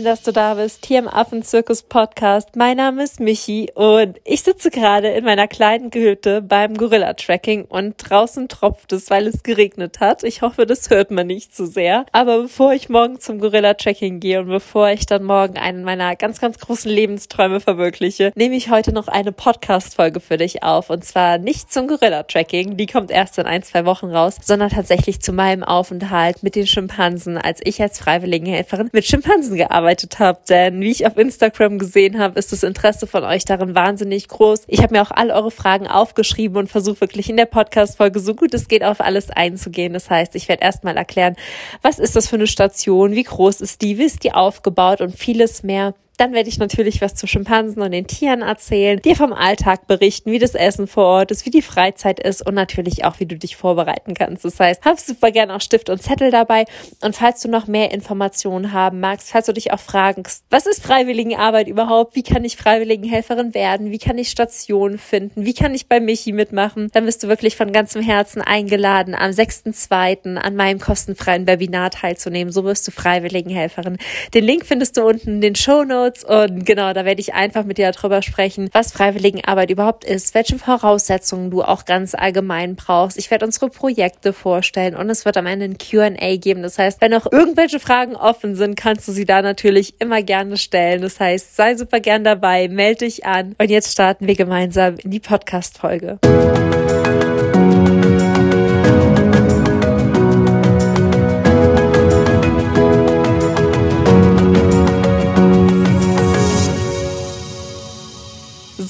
schön, 0.00 0.04
dass 0.06 0.22
du 0.22 0.32
da 0.32 0.54
bist, 0.54 0.86
hier 0.86 0.98
im 0.98 1.08
Affenzirkus 1.08 1.82
Podcast. 1.82 2.56
Mein 2.56 2.78
Name 2.78 3.02
ist 3.02 3.20
Michi 3.20 3.70
und 3.74 4.18
ich 4.24 4.42
sitze 4.42 4.70
gerade 4.70 5.08
in 5.08 5.24
meiner 5.24 5.46
kleinen 5.46 5.90
Gehütte 5.90 6.40
beim 6.40 6.74
Gorilla-Tracking 6.74 7.66
und 7.66 7.96
draußen 7.98 8.48
tropft 8.48 8.92
es, 8.92 9.10
weil 9.10 9.26
es 9.26 9.42
geregnet 9.42 10.00
hat. 10.00 10.24
Ich 10.24 10.40
hoffe, 10.40 10.64
das 10.64 10.88
hört 10.88 11.10
man 11.10 11.26
nicht 11.26 11.54
zu 11.54 11.66
so 11.66 11.72
sehr. 11.72 12.06
Aber 12.12 12.42
bevor 12.42 12.72
ich 12.72 12.88
morgen 12.88 13.20
zum 13.20 13.40
Gorilla-Tracking 13.40 14.20
gehe 14.20 14.40
und 14.40 14.48
bevor 14.48 14.88
ich 14.88 15.04
dann 15.04 15.22
morgen 15.22 15.58
einen 15.58 15.84
meiner 15.84 16.16
ganz, 16.16 16.40
ganz 16.40 16.58
großen 16.58 16.90
Lebensträume 16.90 17.60
verwirkliche, 17.60 18.32
nehme 18.36 18.56
ich 18.56 18.70
heute 18.70 18.94
noch 18.94 19.08
eine 19.08 19.32
Podcast-Folge 19.32 20.20
für 20.20 20.38
dich 20.38 20.62
auf. 20.62 20.88
Und 20.88 21.04
zwar 21.04 21.36
nicht 21.36 21.70
zum 21.70 21.88
Gorilla-Tracking, 21.88 22.78
die 22.78 22.86
kommt 22.86 23.10
erst 23.10 23.36
in 23.36 23.44
ein, 23.44 23.62
zwei 23.62 23.84
Wochen 23.84 24.06
raus, 24.06 24.36
sondern 24.42 24.70
tatsächlich 24.70 25.20
zu 25.20 25.34
meinem 25.34 25.62
Aufenthalt 25.62 26.42
mit 26.42 26.54
den 26.54 26.66
Schimpansen, 26.66 27.36
als 27.36 27.60
ich 27.62 27.82
als 27.82 27.98
Freiwilligenhelferin 27.98 28.88
mit 28.92 29.04
Schimpansen 29.04 29.56
gearbeitet 29.56 29.89
habe. 30.18 30.40
Denn 30.48 30.80
wie 30.80 30.90
ich 30.90 31.06
auf 31.06 31.16
Instagram 31.16 31.78
gesehen 31.78 32.18
habe, 32.18 32.38
ist 32.38 32.52
das 32.52 32.62
Interesse 32.62 33.06
von 33.06 33.24
euch 33.24 33.44
darin 33.44 33.74
wahnsinnig 33.74 34.28
groß. 34.28 34.64
Ich 34.66 34.82
habe 34.82 34.94
mir 34.94 35.02
auch 35.02 35.10
all 35.10 35.30
eure 35.30 35.50
Fragen 35.50 35.86
aufgeschrieben 35.86 36.56
und 36.56 36.70
versuche 36.70 37.00
wirklich 37.00 37.28
in 37.28 37.36
der 37.36 37.46
Podcast-Folge 37.46 38.20
so 38.20 38.34
gut 38.34 38.54
es 38.54 38.68
geht 38.68 38.84
auf 38.84 39.00
alles 39.00 39.30
einzugehen. 39.30 39.92
Das 39.92 40.10
heißt, 40.10 40.34
ich 40.34 40.48
werde 40.48 40.62
erstmal 40.62 40.96
erklären, 40.96 41.36
was 41.82 41.98
ist 41.98 42.16
das 42.16 42.28
für 42.28 42.36
eine 42.36 42.46
Station, 42.46 43.12
wie 43.12 43.22
groß 43.22 43.60
ist 43.60 43.82
die, 43.82 43.98
wie 43.98 44.04
ist 44.04 44.24
die 44.24 44.32
aufgebaut 44.32 45.00
und 45.00 45.16
vieles 45.16 45.62
mehr. 45.62 45.94
Dann 46.20 46.34
werde 46.34 46.50
ich 46.50 46.58
natürlich 46.58 47.00
was 47.00 47.14
zu 47.14 47.26
Schimpansen 47.26 47.80
und 47.80 47.92
den 47.92 48.06
Tieren 48.06 48.42
erzählen, 48.42 49.00
dir 49.00 49.16
vom 49.16 49.32
Alltag 49.32 49.86
berichten, 49.86 50.30
wie 50.30 50.38
das 50.38 50.54
Essen 50.54 50.86
vor 50.86 51.06
Ort 51.06 51.30
ist, 51.30 51.46
wie 51.46 51.50
die 51.50 51.62
Freizeit 51.62 52.20
ist 52.20 52.46
und 52.46 52.52
natürlich 52.52 53.06
auch, 53.06 53.20
wie 53.20 53.24
du 53.24 53.36
dich 53.36 53.56
vorbereiten 53.56 54.12
kannst. 54.12 54.44
Das 54.44 54.60
heißt, 54.60 54.84
hab 54.84 55.00
super 55.00 55.30
gerne 55.30 55.56
auch 55.56 55.62
Stift 55.62 55.88
und 55.88 56.02
Zettel 56.02 56.30
dabei. 56.30 56.66
Und 57.00 57.16
falls 57.16 57.40
du 57.40 57.48
noch 57.48 57.66
mehr 57.68 57.90
Informationen 57.92 58.74
haben 58.74 59.00
magst, 59.00 59.30
falls 59.30 59.46
du 59.46 59.54
dich 59.54 59.72
auch 59.72 59.80
fragst, 59.80 60.44
was 60.50 60.66
ist 60.66 60.82
Freiwilligenarbeit 60.82 61.68
überhaupt? 61.68 62.14
Wie 62.14 62.22
kann 62.22 62.44
ich 62.44 62.58
Freiwilligenhelferin 62.58 63.54
werden? 63.54 63.90
Wie 63.90 63.96
kann 63.98 64.18
ich 64.18 64.28
Stationen 64.28 64.98
finden? 64.98 65.46
Wie 65.46 65.54
kann 65.54 65.74
ich 65.74 65.86
bei 65.86 66.00
Michi 66.00 66.32
mitmachen? 66.32 66.90
Dann 66.92 67.06
bist 67.06 67.22
du 67.22 67.28
wirklich 67.28 67.56
von 67.56 67.72
ganzem 67.72 68.02
Herzen 68.02 68.42
eingeladen, 68.42 69.14
am 69.14 69.30
6.2. 69.30 70.36
an 70.36 70.54
meinem 70.54 70.80
kostenfreien 70.80 71.46
Webinar 71.46 71.90
teilzunehmen. 71.92 72.52
So 72.52 72.64
wirst 72.64 72.86
du 72.86 72.90
Freiwilligenhelferin. 72.90 73.96
Den 74.34 74.44
Link 74.44 74.66
findest 74.66 74.98
du 74.98 75.08
unten 75.08 75.36
in 75.36 75.40
den 75.40 75.54
Show 75.54 75.82
Notes. 75.82 76.09
Notes 76.10 76.24
und 76.24 76.64
genau, 76.66 76.92
da 76.92 77.04
werde 77.04 77.20
ich 77.20 77.34
einfach 77.34 77.64
mit 77.64 77.78
dir 77.78 77.90
darüber 77.90 78.22
sprechen, 78.22 78.68
was 78.72 78.92
Freiwilligenarbeit 78.92 79.70
überhaupt 79.70 80.04
ist, 80.04 80.34
welche 80.34 80.58
Voraussetzungen 80.58 81.50
du 81.50 81.62
auch 81.62 81.84
ganz 81.84 82.14
allgemein 82.14 82.76
brauchst. 82.76 83.18
Ich 83.18 83.30
werde 83.30 83.46
unsere 83.46 83.68
Projekte 83.68 84.32
vorstellen 84.32 84.96
und 84.96 85.10
es 85.10 85.24
wird 85.24 85.36
am 85.36 85.46
Ende 85.46 85.66
ein 85.66 85.78
Q&A 85.78 86.36
geben. 86.36 86.62
Das 86.62 86.78
heißt, 86.78 87.00
wenn 87.00 87.12
noch 87.12 87.30
irgendwelche 87.30 87.80
Fragen 87.80 88.16
offen 88.16 88.54
sind, 88.56 88.76
kannst 88.76 89.06
du 89.08 89.12
sie 89.12 89.24
da 89.24 89.42
natürlich 89.42 90.00
immer 90.00 90.22
gerne 90.22 90.56
stellen. 90.56 91.02
Das 91.02 91.20
heißt, 91.20 91.56
sei 91.56 91.76
super 91.76 92.00
gern 92.00 92.24
dabei, 92.24 92.68
melde 92.68 93.06
dich 93.06 93.24
an 93.24 93.54
und 93.58 93.70
jetzt 93.70 93.92
starten 93.92 94.26
wir 94.26 94.34
gemeinsam 94.34 94.96
in 94.96 95.10
die 95.10 95.20
Podcast-Folge. 95.20 96.18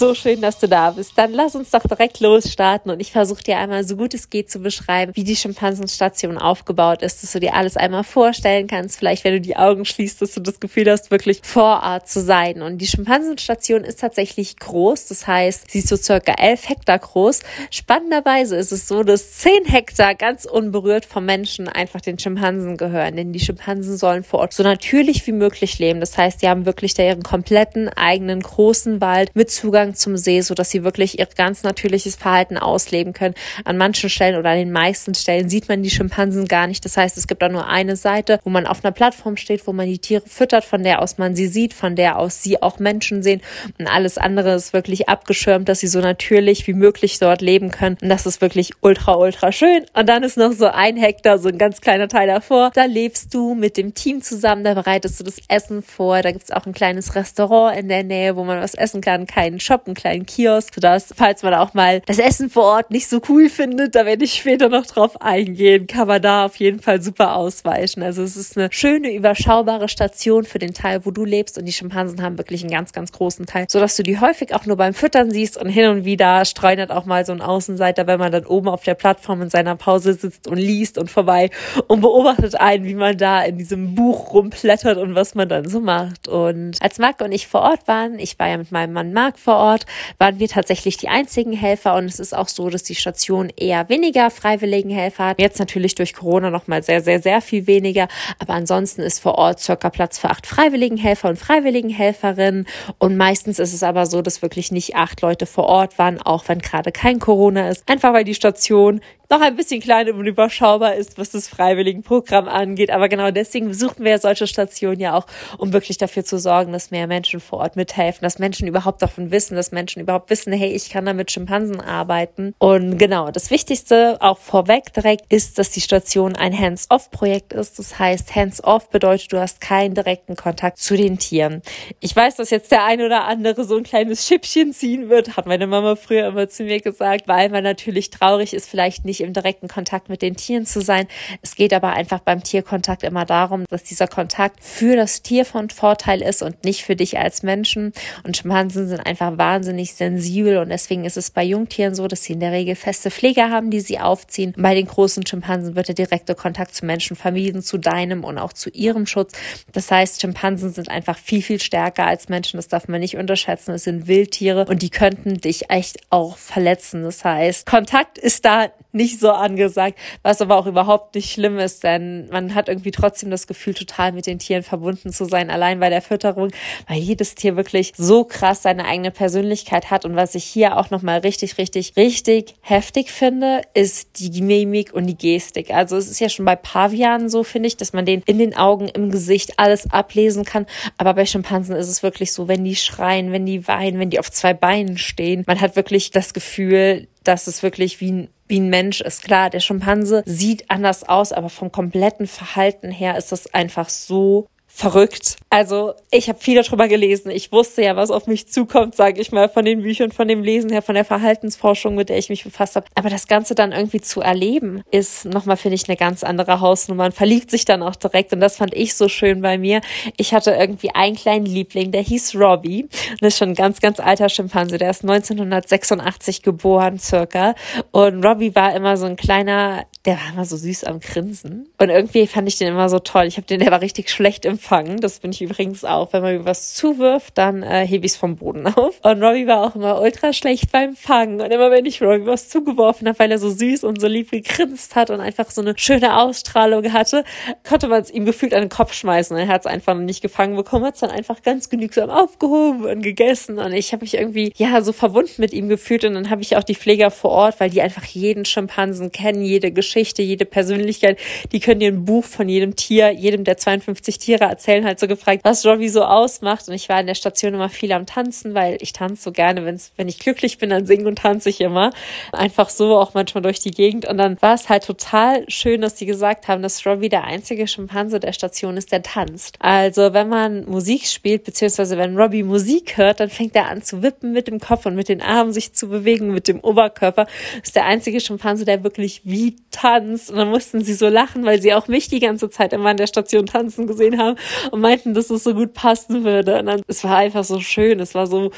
So 0.01 0.15
schön, 0.15 0.41
dass 0.41 0.59
du 0.59 0.67
da 0.67 0.93
bist. 0.93 1.12
Dann 1.17 1.34
lass 1.34 1.55
uns 1.55 1.69
doch 1.73 1.83
direkt 1.83 2.20
losstarten 2.20 2.91
und 2.91 3.01
ich 3.01 3.12
versuche 3.12 3.43
dir 3.43 3.59
einmal 3.59 3.84
so 3.84 3.97
gut 3.97 4.15
es 4.15 4.31
geht 4.31 4.51
zu 4.51 4.61
beschreiben, 4.61 5.12
wie 5.15 5.25
die 5.25 5.37
Schimpansenstation 5.37 6.38
aufgebaut 6.38 7.03
ist, 7.03 7.22
dass 7.22 7.33
du 7.33 7.38
dir 7.38 7.53
alles 7.53 7.77
einmal 7.77 8.03
vorstellen 8.03 8.66
kannst. 8.66 8.97
Vielleicht, 8.97 9.25
wenn 9.25 9.34
du 9.34 9.43
die 9.43 9.59
Augen 9.59 9.84
schließt, 9.84 10.22
dass 10.22 10.33
du 10.33 10.41
das 10.41 10.59
Gefühl 10.59 10.91
hast, 10.91 11.10
wirklich 11.10 11.41
vor 11.43 11.83
Ort 11.83 12.09
zu 12.09 12.22
sein. 12.22 12.62
Und 12.62 12.78
die 12.78 12.87
Schimpansenstation 12.87 13.84
ist 13.84 14.00
tatsächlich 14.00 14.56
groß. 14.56 15.09
Das 15.09 15.27
heißt, 15.27 15.71
sie 15.71 15.81
ist 15.81 15.89
so 15.89 15.97
circa 15.97 16.33
elf 16.33 16.66
Hektar 16.71 16.99
groß. 16.99 17.41
Spannenderweise 17.71 18.56
ist 18.56 18.72
es 18.72 18.89
so, 18.89 19.03
dass 19.03 19.33
zehn 19.33 19.66
Hektar 19.66 20.15
ganz 20.15 20.47
unberührt 20.47 21.05
vom 21.05 21.27
Menschen 21.27 21.69
einfach 21.69 22.00
den 22.00 22.19
Schimpansen 22.19 22.78
gehören. 22.78 23.16
Denn 23.16 23.34
die 23.34 23.41
Schimpansen 23.41 23.99
sollen 23.99 24.25
vor 24.25 24.41
Ort 24.41 24.55
so 24.55 24.62
natürlich 24.62 25.27
wie 25.27 25.33
möglich 25.33 25.78
leben. 25.78 26.00
Das 26.00 26.16
heißt, 26.16 26.41
die 26.41 26.49
haben 26.49 26.65
wirklich 26.65 26.94
da 26.94 27.03
ihren 27.03 27.22
kompletten 27.22 27.91
eigenen 27.91 28.41
großen 28.41 29.03
Wald 29.03 29.33
mit 29.34 29.50
Zugang 29.50 29.90
Zugang 29.91 29.95
zum 29.95 30.17
See, 30.17 30.41
so 30.41 30.55
dass 30.55 30.71
sie 30.71 30.84
wirklich 30.84 31.19
ihr 31.19 31.27
ganz 31.37 31.62
natürliches 31.62 32.17
Verhalten 32.17 32.59
ausleben 32.59 33.12
können. 33.12 33.34
An 33.65 33.77
manchen 33.77 34.11
Stellen 34.11 34.37
oder 34.37 34.51
an 34.51 34.59
den 34.59 34.73
meisten 34.73 35.15
Stellen 35.15 35.49
sieht 35.49 35.69
man 35.69 35.83
die 35.83 35.91
Schimpansen 35.91 36.47
gar 36.47 36.67
nicht. 36.67 36.84
Das 36.84 36.97
heißt, 36.97 37.17
es 37.17 37.27
gibt 37.27 37.43
da 37.43 37.49
nur 37.49 37.67
eine 37.67 37.97
Seite, 37.97 38.41
wo 38.45 38.51
man 38.51 38.67
auf 38.67 38.84
einer 38.84 38.93
Plattform 38.93 39.37
steht, 39.37 39.67
wo 39.67 39.73
man 39.73 39.87
die 39.87 39.99
Tiere 39.99 40.23
füttert, 40.27 40.65
von 40.65 40.83
der 40.83 41.01
aus 41.03 41.19
man 41.19 41.34
sie 41.34 41.47
sieht, 41.47 41.75
von 41.75 41.97
der 41.97 42.19
aus 42.19 42.43
sie 42.43 42.62
auch 42.62 42.78
Menschen 42.78 43.23
sehen. 43.23 43.41
Und 43.78 43.87
alles 43.87 44.19
andere 44.19 44.55
ist 44.55 44.73
wirklich 44.73 45.09
abgeschirmt, 45.09 45.69
dass 45.69 45.81
sie 45.81 45.89
so 45.89 46.01
natürlich 46.01 46.67
wie 46.67 46.75
möglich 46.75 47.19
dort 47.19 47.41
leben 47.41 47.71
können. 47.71 47.97
Und 48.03 48.09
das 48.09 48.27
ist 48.27 48.41
wirklich 48.41 48.72
ultra, 48.81 49.15
ultra 49.15 49.53
schön. 49.53 49.84
Und 49.95 50.09
dann 50.09 50.22
ist 50.22 50.37
noch 50.37 50.53
so 50.53 50.67
ein 50.67 50.97
Hektar, 50.97 51.39
so 51.39 51.49
ein 51.49 51.59
ganz 51.59 51.81
kleiner 51.81 52.09
Teil 52.09 52.28
davor. 52.28 52.71
Da 52.75 52.84
lebst 52.84 53.34
du 53.34 53.55
mit 53.55 53.77
dem 53.77 53.95
Team 53.95 54.22
zusammen, 54.22 54.65
da 54.65 54.75
bereitest 54.75 55.21
du 55.21 55.25
das 55.25 55.37
Essen 55.49 55.83
vor. 55.83 56.22
Da 56.22 56.33
gibt 56.33 56.45
es 56.45 56.51
auch 56.51 56.67
ein 56.67 56.72
kleines 56.72 57.15
Restaurant 57.15 57.78
in 57.78 57.89
der 57.89 58.05
Nähe, 58.05 58.37
wo 58.37 58.45
man 58.45 58.61
was 58.61 58.75
essen 58.75 59.01
kann, 59.01 59.27
keinen 59.27 59.61
Shop 59.70 59.86
einen 59.86 59.94
kleinen 59.94 60.26
Kiosk, 60.26 60.75
sodass, 60.75 61.14
falls 61.16 61.44
man 61.44 61.54
auch 61.54 61.75
mal 61.75 62.00
das 62.06 62.19
Essen 62.19 62.50
vor 62.50 62.64
Ort 62.64 62.91
nicht 62.91 63.08
so 63.08 63.20
cool 63.28 63.48
findet, 63.48 63.94
da 63.94 64.04
werde 64.04 64.25
ich 64.25 64.34
später 64.34 64.69
noch 64.69 64.84
drauf 64.84 65.22
eingehen, 65.22 65.86
kann 65.86 66.08
man 66.08 66.20
da 66.20 66.47
auf 66.47 66.56
jeden 66.56 66.81
Fall 66.81 67.00
super 67.00 67.36
ausweichen. 67.36 68.03
Also 68.03 68.25
es 68.25 68.36
ist 68.36 68.59
eine 68.59 68.69
schöne, 68.72 69.14
überschaubare 69.14 69.88
Station 69.88 70.42
für 70.42 70.59
den 70.59 70.75
Teil, 70.75 71.06
wo 71.06 71.12
du 71.12 71.25
lebst 71.25 71.56
und 71.56 71.66
die 71.66 71.72
Schimpansen 71.72 72.20
haben 72.20 72.36
wirklich 72.36 72.62
einen 72.62 72.72
ganz, 72.72 72.92
ganz 72.92 73.12
großen 73.12 73.47
Teil, 73.47 73.66
sodass 73.69 73.94
du 73.94 74.03
die 74.03 74.19
häufig 74.19 74.53
auch 74.56 74.66
nur 74.66 74.76
beim 74.76 74.92
Füttern 74.92 75.30
siehst 75.30 75.56
und 75.56 75.69
hin 75.69 75.88
und 75.88 76.04
wieder 76.04 76.44
streunert 76.44 76.91
auch 76.91 77.04
mal 77.04 77.25
so 77.25 77.30
ein 77.30 77.41
Außenseiter, 77.41 78.09
wenn 78.09 78.19
man 78.19 78.32
dann 78.32 78.47
oben 78.47 78.66
auf 78.66 78.82
der 78.82 78.94
Plattform 78.94 79.41
in 79.42 79.50
seiner 79.50 79.76
Pause 79.76 80.14
sitzt 80.14 80.48
und 80.48 80.59
liest 80.59 80.98
und 80.98 81.12
vorbei 81.12 81.50
und 81.86 82.00
beobachtet 82.00 82.60
einen, 82.60 82.84
wie 82.86 82.97
man 82.97 83.16
da 83.16 83.44
in 83.44 83.56
diesem 83.56 83.94
Buch 83.94 84.32
rumblättert 84.32 84.98
und 84.98 85.14
was 85.14 85.36
man 85.36 85.48
dann 85.48 85.69
so 85.69 85.78
macht. 85.78 86.26
Und 86.26 86.82
als 86.82 86.98
Marc 86.98 87.20
und 87.20 87.30
ich 87.30 87.47
vor 87.47 87.60
Ort 87.60 87.86
waren, 87.86 88.19
ich 88.19 88.36
war 88.41 88.48
ja 88.48 88.56
mit 88.56 88.72
meinem 88.72 88.92
Mann 88.92 89.12
Marc 89.12 89.38
vor 89.38 89.59
Ort, 89.60 89.87
waren 90.19 90.38
wir 90.38 90.48
tatsächlich 90.48 90.97
die 90.97 91.09
einzigen 91.09 91.53
Helfer 91.53 91.94
und 91.94 92.06
es 92.06 92.19
ist 92.19 92.34
auch 92.34 92.48
so, 92.48 92.71
dass 92.71 92.82
die 92.82 92.94
Station 92.94 93.50
eher 93.56 93.88
weniger 93.88 94.31
freiwilligen 94.31 94.91
Helfer 94.91 95.26
hat. 95.26 95.41
Jetzt 95.41 95.59
natürlich 95.59 95.94
durch 95.94 96.15
Corona 96.15 96.50
noch 96.50 96.66
mal 96.66 96.82
sehr, 96.82 97.03
sehr, 97.03 97.21
sehr 97.21 97.41
viel 97.41 97.66
weniger, 97.66 98.09
aber 98.38 98.54
ansonsten 98.54 99.03
ist 99.03 99.21
vor 99.21 99.37
Ort 99.37 99.60
circa 99.60 99.91
Platz 99.91 100.19
für 100.19 100.31
acht 100.31 100.47
freiwilligen 100.47 100.97
Helfer 100.97 101.28
und 101.28 101.38
freiwilligen 101.38 101.91
Helferinnen 101.91 102.66
und 102.98 103.16
meistens 103.16 103.59
ist 103.59 103.75
es 103.75 103.82
aber 103.82 104.06
so, 104.06 104.22
dass 104.22 104.43
wirklich 104.43 104.72
nicht 104.72 104.97
acht 104.97 105.21
Leute 105.21 105.47
vor 105.47 105.66
Ort 105.66 105.98
waren, 105.98 106.21
auch 106.21 106.48
wenn 106.48 106.60
gerade 106.60 106.91
kein 106.92 107.19
Corona 107.19 107.69
ist, 107.69 107.88
einfach 107.88 108.12
weil 108.12 108.25
die 108.25 108.34
Station 108.34 109.00
noch 109.31 109.41
ein 109.41 109.54
bisschen 109.54 109.81
klein 109.81 110.10
und 110.10 110.27
überschaubar 110.27 110.97
ist, 110.97 111.16
was 111.16 111.31
das 111.31 111.47
Freiwilligenprogramm 111.47 112.48
angeht. 112.48 112.91
Aber 112.91 113.09
genau 113.09 113.31
deswegen 113.31 113.69
besuchen 113.69 114.04
wir 114.04 114.19
solche 114.19 114.48
Stationen 114.48 114.98
ja 114.98 115.16
auch, 115.16 115.27
um 115.56 115.72
wirklich 115.72 115.98
dafür 115.98 116.25
zu 116.25 116.38
sorgen, 116.38 116.72
dass 116.72 116.91
mehr 116.91 117.06
Menschen 117.06 117.38
vor 117.38 117.60
Ort 117.60 117.77
mithelfen, 117.77 118.22
dass 118.22 118.41
Menschen 118.41 118.66
überhaupt 118.66 119.00
davon 119.03 119.31
wissen, 119.31 119.50
dass 119.56 119.72
Menschen 119.72 120.03
überhaupt 120.03 120.31
wissen, 120.31 120.53
hey, 120.53 120.71
ich 120.72 120.91
kann 120.91 121.06
da 121.06 121.12
mit 121.12 121.31
Schimpansen 121.31 121.81
arbeiten. 121.81 122.55
Und 122.59 122.99
genau, 122.99 123.31
das 123.31 123.50
Wichtigste 123.50 124.19
auch 124.21 124.38
vorweg 124.38 124.93
direkt 124.93 125.33
ist, 125.33 125.59
dass 125.59 125.71
die 125.71 125.81
Station 125.81 126.37
ein 126.37 126.56
Hands-off-Projekt 126.56 127.53
ist. 127.53 127.78
Das 127.78 127.99
heißt, 127.99 128.34
Hands-off 128.34 128.91
bedeutet, 128.91 129.33
du 129.33 129.41
hast 129.41 129.60
keinen 129.60 129.94
direkten 129.94 130.37
Kontakt 130.37 130.78
zu 130.78 130.97
den 130.97 131.19
Tieren. 131.19 131.62
Ich 132.00 132.15
weiß, 132.15 132.37
dass 132.37 132.50
jetzt 132.50 132.71
der 132.72 132.84
ein 132.84 133.03
oder 133.03 133.25
andere 133.25 133.65
so 133.65 133.77
ein 133.77 133.83
kleines 133.83 134.27
Schippchen 134.27 134.72
ziehen 134.72 135.09
wird, 135.09 135.36
hat 135.36 135.47
meine 135.47 135.66
Mama 135.66 135.97
früher 135.97 136.28
immer 136.28 136.48
zu 136.48 136.65
mir 136.65 136.80
gesagt, 136.80 137.28
weil 137.28 137.48
man 137.48 137.65
natürlich 137.65 138.10
traurig 138.10 138.54
ist, 138.54 138.69
vielleicht 138.69 139.04
nicht 139.04 139.21
im 139.21 139.33
direkten 139.33 139.69
Kontakt 139.69 140.09
mit 140.09 140.22
den 140.22 140.36
Tieren 140.36 140.66
zu 140.66 140.80
sein. 140.80 141.07
Es 141.42 141.54
geht 141.54 141.72
aber 141.72 141.92
einfach 141.92 142.21
beim 142.21 142.42
Tierkontakt 142.42 143.03
immer 143.03 143.24
darum, 143.24 143.65
dass 143.69 143.83
dieser 143.83 144.09
Kontakt 144.09 144.63
für 144.63 144.97
das 144.97 145.22
Tier 145.22 145.45
von 145.45 145.71
Vorteil 145.71 146.22
ist 146.22 146.42
und 146.42 146.65
nicht 146.65 146.84
für 146.84 146.97
dich 146.97 147.19
als 147.19 147.42
Menschen. 147.42 147.92
Und 148.24 148.36
Schimpansen 148.36 148.89
sind 148.89 149.01
einfach 149.01 149.39
wahnsinnig 149.41 149.95
sensibel 149.95 150.59
und 150.59 150.69
deswegen 150.69 151.07
ist 151.07 151.16
es 151.16 151.31
bei 151.31 151.42
Jungtieren 151.42 151.95
so, 151.95 152.07
dass 152.09 152.25
sie 152.25 152.34
in 152.34 152.41
der 152.41 152.53
Regel 152.53 152.75
feste 152.75 153.10
Pfleger 153.10 153.48
haben, 153.48 153.71
die 153.71 153.81
sie 153.81 153.98
aufziehen. 153.98 154.53
Bei 154.59 154.75
den 154.75 154.84
großen 154.84 155.27
Schimpansen 155.27 155.77
wird 155.77 155.89
der 155.89 155.95
direkte 155.95 156.34
Kontakt 156.34 156.75
zu 156.75 156.84
Menschen 156.84 157.16
vermieden, 157.16 157.63
zu 157.63 157.78
deinem 157.78 158.22
und 158.22 158.37
auch 158.37 158.53
zu 158.53 158.69
ihrem 158.69 159.07
Schutz. 159.07 159.33
Das 159.72 159.91
heißt, 159.91 160.21
Schimpansen 160.21 160.75
sind 160.75 160.91
einfach 160.91 161.16
viel, 161.16 161.41
viel 161.41 161.59
stärker 161.59 162.04
als 162.04 162.28
Menschen. 162.28 162.59
Das 162.59 162.69
darf 162.69 162.87
man 162.87 163.01
nicht 163.01 163.16
unterschätzen. 163.16 163.72
Es 163.72 163.84
sind 163.84 164.07
Wildtiere 164.09 164.66
und 164.66 164.83
die 164.83 164.91
könnten 164.91 165.39
dich 165.39 165.71
echt 165.71 166.01
auch 166.10 166.36
verletzen. 166.36 167.03
Das 167.03 167.25
heißt, 167.25 167.65
Kontakt 167.65 168.19
ist 168.19 168.45
da 168.45 168.69
nicht 168.93 169.21
so 169.21 169.31
angesagt, 169.31 169.98
was 170.22 170.43
aber 170.43 170.57
auch 170.57 170.66
überhaupt 170.66 171.15
nicht 171.15 171.33
schlimm 171.33 171.59
ist, 171.59 171.84
denn 171.84 172.28
man 172.31 172.54
hat 172.54 172.69
irgendwie 172.69 172.91
trotzdem 172.91 173.31
das 173.31 173.47
Gefühl, 173.47 173.72
total 173.72 174.13
mit 174.13 174.27
den 174.27 174.39
Tieren 174.39 174.63
verbunden 174.63 175.13
zu 175.13 175.25
sein, 175.25 175.48
allein 175.48 175.81
bei 175.81 175.91
der 175.91 176.03
Fütterung, 176.03 176.51
weil 176.89 176.98
jedes 176.98 177.34
Tier 177.36 177.57
wirklich 177.57 177.93
so 177.97 178.25
krass 178.25 178.63
seine 178.63 178.84
eigene 178.84 179.10
Persönlichkeit 179.10 179.29
Persönlichkeit 179.30 179.92
hat. 179.92 180.04
Und 180.04 180.16
was 180.16 180.34
ich 180.34 180.44
hier 180.44 180.77
auch 180.77 180.91
nochmal 180.91 181.21
richtig, 181.21 181.56
richtig, 181.56 181.92
richtig 181.97 182.56
heftig 182.62 183.12
finde, 183.12 183.62
ist 183.74 184.18
die 184.18 184.42
Mimik 184.42 184.92
und 184.92 185.06
die 185.06 185.16
Gestik. 185.16 185.72
Also 185.72 185.97
es 185.97 186.10
ist 186.10 186.18
ja 186.18 186.28
schon 186.28 186.44
bei 186.44 186.56
Pavianen 186.56 187.28
so, 187.28 187.44
finde 187.44 187.68
ich, 187.68 187.77
dass 187.77 187.92
man 187.92 188.04
den 188.04 188.22
in 188.27 188.38
den 188.38 188.56
Augen, 188.56 188.88
im 188.88 189.10
Gesicht 189.10 189.59
alles 189.59 189.88
ablesen 189.92 190.44
kann. 190.44 190.66
Aber 190.98 191.15
bei 191.15 191.27
Schimpansen 191.27 191.77
ist 191.77 191.88
es 191.88 192.03
wirklich 192.03 192.32
so, 192.32 192.48
wenn 192.48 192.65
die 192.65 192.74
schreien, 192.74 193.30
wenn 193.30 193.47
die 193.47 193.68
weinen, 193.68 194.00
wenn 194.00 194.10
die 194.10 194.18
auf 194.18 194.32
zwei 194.32 194.53
Beinen 194.53 194.98
stehen, 194.98 195.44
man 195.47 195.60
hat 195.60 195.76
wirklich 195.76 196.10
das 196.10 196.34
Gefühl, 196.34 197.06
dass 197.22 197.47
es 197.47 197.62
wirklich 197.62 198.00
wie 198.00 198.10
ein 198.10 198.28
wie 198.48 198.59
ein 198.59 198.68
Mensch 198.68 199.00
ist. 199.00 199.22
Klar, 199.22 199.48
der 199.48 199.60
Schimpanse 199.60 200.24
sieht 200.26 200.72
anders 200.72 201.09
aus, 201.09 201.30
aber 201.30 201.48
vom 201.48 201.71
kompletten 201.71 202.26
Verhalten 202.26 202.91
her 202.91 203.16
ist 203.16 203.30
das 203.30 203.54
einfach 203.54 203.88
so 203.88 204.48
verrückt. 204.72 205.37
Also 205.51 205.95
ich 206.11 206.28
habe 206.28 206.39
viel 206.39 206.61
darüber 206.63 206.89
gelesen. 206.89 207.31
Ich 207.31 207.53
wusste 207.53 207.83
ja, 207.83 207.97
was 207.97 208.11
auf 208.11 208.27
mich 208.27 208.49
zukommt, 208.49 208.95
sage 208.95 209.21
ich 209.21 209.33
mal, 209.33 209.49
von 209.49 209.65
den 209.65 209.83
Büchern, 209.83 210.13
von 210.13 210.28
dem 210.28 210.43
Lesen 210.43 210.71
her, 210.71 210.81
von 210.81 210.95
der 210.95 211.05
Verhaltensforschung, 211.05 211.97
mit 211.97 212.09
der 212.09 212.19
ich 212.19 212.31
mich 212.31 212.45
befasst 212.45 212.77
habe. 212.77 212.87
Aber 212.95 213.11
das 213.11 213.27
Ganze 213.27 213.55
dann 213.55 213.72
irgendwie 213.72 214.01
zu 214.01 214.21
erleben, 214.21 214.83
ist 214.91 215.25
nochmal, 215.25 215.57
finde 215.57 215.75
ich, 215.75 215.89
eine 215.89 215.97
ganz 215.97 216.22
andere 216.22 216.61
Hausnummer. 216.61 217.05
Man 217.05 217.13
verliebt 217.13 217.51
sich 217.51 217.65
dann 217.65 217.83
auch 217.83 217.97
direkt 217.97 218.33
und 218.33 218.41
das 218.41 218.57
fand 218.57 218.72
ich 218.75 218.95
so 218.95 219.09
schön 219.09 219.43
bei 219.43 219.59
mir. 219.59 219.81
Ich 220.17 220.33
hatte 220.33 220.53
irgendwie 220.53 220.95
einen 220.95 221.17
kleinen 221.17 221.47
Liebling, 221.47 221.91
der 221.91 222.03
hieß 222.03 222.37
Robbie. 222.37 222.89
Und 223.21 223.27
ist 223.27 223.39
schon 223.39 223.51
ein 223.51 223.55
ganz, 223.55 223.81
ganz 223.81 223.99
alter 223.99 224.28
Schimpanse. 224.28 224.78
Der 224.78 224.91
ist 224.91 225.03
1986 225.03 226.43
geboren 226.43 226.99
circa. 226.99 227.55
Und 227.91 228.25
Robbie 228.25 228.55
war 228.55 228.75
immer 228.75 228.97
so 228.97 229.07
ein 229.07 229.17
kleiner, 229.17 229.84
der 230.05 230.15
war 230.15 230.33
immer 230.33 230.45
so 230.45 230.57
süß 230.57 230.84
am 230.84 231.01
Grinsen. 231.01 231.69
Und 231.78 231.91
irgendwie 231.91 232.27
fand 232.27 232.47
ich 232.47 232.57
den 232.57 232.69
immer 232.69 232.89
so 232.89 233.01
toll. 233.01 233.25
Ich 233.27 233.37
habe 233.37 233.47
den, 233.47 233.61
der 233.61 233.72
war 233.72 233.81
richtig 233.81 234.11
schlecht 234.11 234.45
im 234.45 234.59
fangen. 234.60 235.01
Das 235.01 235.21
bin 235.21 235.33
ich 235.33 235.42
übrigens 235.42 235.84
auch. 235.84 236.12
Wenn 236.12 236.22
man 236.22 236.39
mir 236.39 236.45
was 236.45 236.74
zuwirft, 236.74 237.39
dann 237.39 237.62
äh, 237.62 237.86
hebe 237.86 238.07
ich 238.07 238.12
es 238.12 238.18
vom 238.18 238.36
Boden 238.36 238.66
auf. 238.66 239.01
Und 239.03 239.22
Robbie 239.22 239.47
war 239.47 239.66
auch 239.66 239.74
immer 239.74 240.01
ultra 240.01 240.33
schlecht 240.33 240.71
beim 240.72 240.95
Fangen. 240.95 241.41
Und 241.41 241.51
immer 241.51 241.71
wenn 241.71 241.86
ich 241.86 242.03
Robbie 242.03 242.27
was 242.27 242.48
zugeworfen 242.48 243.09
habe, 243.09 243.18
weil 243.18 243.30
er 243.30 243.39
so 243.39 243.51
süß 243.51 243.84
und 243.84 244.01
so 244.01 244.07
lieb 244.07 244.30
gegrinst 244.30 244.95
hat 244.95 245.10
und 245.10 245.21
einfach 245.21 245.51
so 245.51 245.60
eine 245.60 245.74
schöne 245.77 246.18
Ausstrahlung 246.18 246.92
hatte, 246.92 247.24
konnte 247.66 247.89
man 247.89 248.03
es 248.03 248.10
ihm 248.10 248.24
gefühlt 248.24 248.54
an 248.54 248.62
den 248.62 248.68
Kopf 248.68 248.92
schmeißen. 248.92 249.36
Er 249.36 249.48
hat 249.48 249.62
es 249.62 249.66
einfach 249.66 249.95
noch 249.95 250.03
nicht 250.03 250.22
gefangen 250.22 250.57
bekommen, 250.57 250.84
hat 250.84 250.95
es 250.95 251.01
dann 251.01 251.10
einfach 251.10 251.42
ganz 251.42 251.68
genügsam 251.71 252.10
aufgehoben 252.10 252.84
und 252.84 253.03
gegessen. 253.03 253.59
Und 253.59 253.72
ich 253.72 253.92
habe 253.92 254.04
mich 254.04 254.15
irgendwie, 254.15 254.53
ja, 254.57 254.83
so 254.83 254.92
verwunden 254.92 255.34
mit 255.39 255.53
ihm 255.53 255.68
gefühlt. 255.68 256.04
Und 256.04 256.14
dann 256.14 256.30
habe 256.30 256.42
ich 256.42 256.57
auch 256.57 256.64
die 256.64 256.75
Pfleger 256.75 257.11
vor 257.11 257.30
Ort, 257.30 257.61
weil 257.61 257.71
die 257.71 257.83
einfach 257.83 258.04
jeden 258.04 258.45
Schimpansen 258.45 259.12
kennen, 259.12 259.42
jede 259.42 259.73
Geschichte, 259.73 260.23
jede 260.23 260.45
Persönlichkeit. 260.45 261.18
Die 261.52 261.61
können 261.61 261.80
dir 261.80 261.88
ein 261.88 262.04
Buch 262.04 262.25
von 262.25 262.49
jedem 262.49 262.76
Tier, 262.76 263.11
jedem 263.11 263.45
der 263.45 263.57
52 263.57 264.18
Tiere 264.18 264.47
erzählen, 264.50 264.85
halt 264.85 265.00
so 265.00 265.06
gefragt, 265.06 265.40
was 265.44 265.64
Robbie 265.64 265.88
so 265.88 266.04
ausmacht. 266.04 266.68
Und 266.68 266.75
ich 266.75 266.88
war 266.88 267.00
in 267.00 267.06
der 267.06 267.14
Station 267.14 267.54
immer 267.54 267.68
viel 267.68 267.92
am 267.92 268.06
Tanzen, 268.06 268.54
weil 268.54 268.76
ich 268.80 268.92
tanze 268.92 269.23
so 269.23 269.32
gerne. 269.32 269.64
Wenn's, 269.64 269.92
wenn 269.97 270.08
ich 270.08 270.18
glücklich 270.18 270.58
bin, 270.58 270.70
dann 270.70 270.87
singe 270.87 271.08
und 271.08 271.18
tanze 271.18 271.49
ich 271.49 271.61
immer. 271.61 271.90
Einfach 272.32 272.68
so, 272.68 272.97
auch 272.97 273.14
manchmal 273.14 273.42
durch 273.42 273.61
die 273.61 273.70
Gegend. 273.70 274.06
Und 274.06 274.18
dann 274.18 274.40
war 274.42 274.54
es 274.54 274.68
halt 274.68 274.85
total 274.85 275.44
schön, 275.49 275.80
dass 275.80 275.99
sie 275.99 276.06
gesagt 276.06 276.49
haben, 276.49 276.62
dass 276.62 276.85
Robbie 276.85 277.08
der 277.08 277.25
einzige 277.25 277.66
Schimpanse 277.66 278.20
der 278.20 278.32
Station 278.32 278.76
ist, 278.76 278.92
der 278.92 279.02
tanzt. 279.02 279.56
Also 279.61 280.12
wenn 280.12 280.28
man 280.28 280.64
Musik 280.68 281.06
spielt, 281.06 281.44
beziehungsweise 281.44 281.97
wenn 281.97 282.18
Robbie 282.18 282.42
Musik 282.42 282.97
hört, 282.97 283.20
dann 283.20 283.30
fängt 283.30 283.54
er 283.56 283.68
an 283.68 283.82
zu 283.82 284.02
wippen 284.02 284.32
mit 284.32 284.49
dem 284.49 284.61
Kopf 284.61 284.87
und 284.87 284.94
mit 284.94 285.08
den 285.08 285.23
Armen 285.23 285.52
sich 285.52 285.73
zu 285.73 285.88
bewegen, 285.88 286.32
mit 286.32 286.49
dem 286.49 286.61
Oberkörper. 286.61 287.26
Ist 287.62 287.76
der 287.76 287.87
einzige 287.87 288.20
Schimpanse, 288.20 288.64
der 288.64 288.82
wirklich 288.82 289.23
wie 289.25 289.56
tanzt. 289.70 290.30
Und 290.30 290.37
dann 290.37 290.50
mussten 290.50 290.82
sie 290.82 290.94
so 290.94 291.08
lachen, 291.08 291.44
weil 291.44 291.62
sie 291.62 291.73
auch 291.75 291.88
mich 291.88 292.08
die 292.08 292.20
ganze 292.20 292.50
Zeit 292.50 292.73
immer 292.73 292.90
in 292.90 292.97
der 292.97 293.06
Station 293.06 293.47
tanzen 293.47 293.87
gesehen 293.87 294.18
haben 294.18 294.37
und 294.71 294.81
meinten, 294.81 295.14
dass 295.14 295.31
es 295.31 295.45
so 295.45 295.54
gut 295.54 295.75
passen 295.75 296.25
würde. 296.25 296.59
Und 296.61 296.66
dann, 296.66 296.83
es 296.87 297.04
war 297.04 297.16
einfach 297.16 297.45
so 297.45 297.61
schön, 297.61 298.00
es 298.00 298.14
war 298.14 298.26
so 298.26 298.50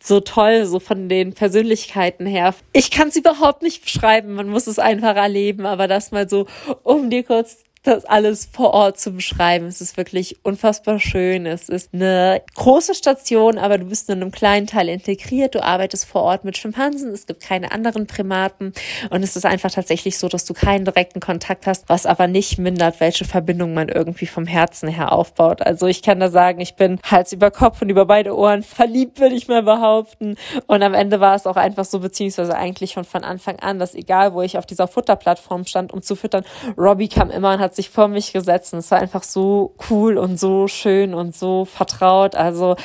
so 0.00 0.20
toll, 0.20 0.64
so 0.64 0.80
von 0.80 1.08
den 1.08 1.34
Persönlichkeiten 1.34 2.24
her. 2.24 2.54
Ich 2.72 2.90
kann 2.90 3.08
es 3.08 3.16
überhaupt 3.16 3.62
nicht 3.62 3.82
beschreiben, 3.82 4.34
man 4.34 4.48
muss 4.48 4.66
es 4.66 4.78
einfach 4.78 5.16
erleben, 5.16 5.66
aber 5.66 5.88
das 5.88 6.12
mal 6.12 6.28
so, 6.28 6.46
um 6.82 7.10
dir 7.10 7.24
kurz 7.24 7.64
das 7.82 8.04
alles 8.04 8.48
vor 8.52 8.74
Ort 8.74 8.98
zu 8.98 9.12
beschreiben. 9.12 9.66
Es 9.66 9.80
ist 9.80 9.96
wirklich 9.96 10.44
unfassbar 10.44 10.98
schön. 10.98 11.46
Es 11.46 11.68
ist 11.68 11.94
eine 11.94 12.42
große 12.54 12.94
Station, 12.94 13.58
aber 13.58 13.78
du 13.78 13.86
bist 13.86 14.08
nur 14.08 14.16
in 14.16 14.22
einem 14.22 14.32
kleinen 14.32 14.66
Teil 14.66 14.88
integriert. 14.88 15.54
Du 15.54 15.62
arbeitest 15.62 16.04
vor 16.04 16.22
Ort 16.22 16.44
mit 16.44 16.56
Schimpansen. 16.56 17.12
Es 17.12 17.26
gibt 17.26 17.40
keine 17.40 17.72
anderen 17.72 18.06
Primaten. 18.06 18.72
Und 19.10 19.22
es 19.22 19.36
ist 19.36 19.46
einfach 19.46 19.70
tatsächlich 19.70 20.18
so, 20.18 20.28
dass 20.28 20.44
du 20.44 20.54
keinen 20.54 20.84
direkten 20.84 21.20
Kontakt 21.20 21.66
hast, 21.66 21.88
was 21.88 22.06
aber 22.06 22.26
nicht 22.26 22.58
mindert, 22.58 23.00
welche 23.00 23.24
Verbindung 23.24 23.74
man 23.74 23.88
irgendwie 23.88 24.26
vom 24.26 24.46
Herzen 24.46 24.88
her 24.88 25.12
aufbaut. 25.12 25.62
Also 25.62 25.86
ich 25.86 26.02
kann 26.02 26.20
da 26.20 26.30
sagen, 26.30 26.60
ich 26.60 26.74
bin 26.74 26.98
Hals 27.04 27.32
über 27.32 27.50
Kopf 27.50 27.82
und 27.82 27.88
über 27.88 28.06
beide 28.06 28.36
Ohren 28.36 28.62
verliebt, 28.62 29.20
würde 29.20 29.34
ich 29.34 29.48
mal 29.48 29.62
behaupten. 29.62 30.36
Und 30.66 30.82
am 30.82 30.94
Ende 30.94 31.20
war 31.20 31.34
es 31.34 31.46
auch 31.46 31.56
einfach 31.56 31.84
so, 31.84 32.00
beziehungsweise 32.00 32.56
eigentlich 32.56 32.92
schon 32.92 33.04
von 33.04 33.24
Anfang 33.24 33.58
an, 33.60 33.78
dass 33.78 33.94
egal, 33.94 34.34
wo 34.34 34.42
ich 34.42 34.58
auf 34.58 34.66
dieser 34.66 34.88
Futterplattform 34.88 35.64
stand, 35.64 35.92
um 35.92 36.02
zu 36.02 36.16
füttern, 36.16 36.44
Robbie 36.76 37.08
kam 37.08 37.30
immer 37.30 37.54
und 37.54 37.60
hat 37.60 37.67
sich 37.74 37.90
vor 37.90 38.08
mich 38.08 38.32
gesetzt 38.32 38.72
und 38.72 38.80
es 38.80 38.90
war 38.90 38.98
einfach 38.98 39.22
so 39.22 39.74
cool 39.90 40.18
und 40.18 40.38
so 40.38 40.68
schön 40.68 41.14
und 41.14 41.36
so 41.36 41.64
vertraut. 41.64 42.34
Also 42.34 42.76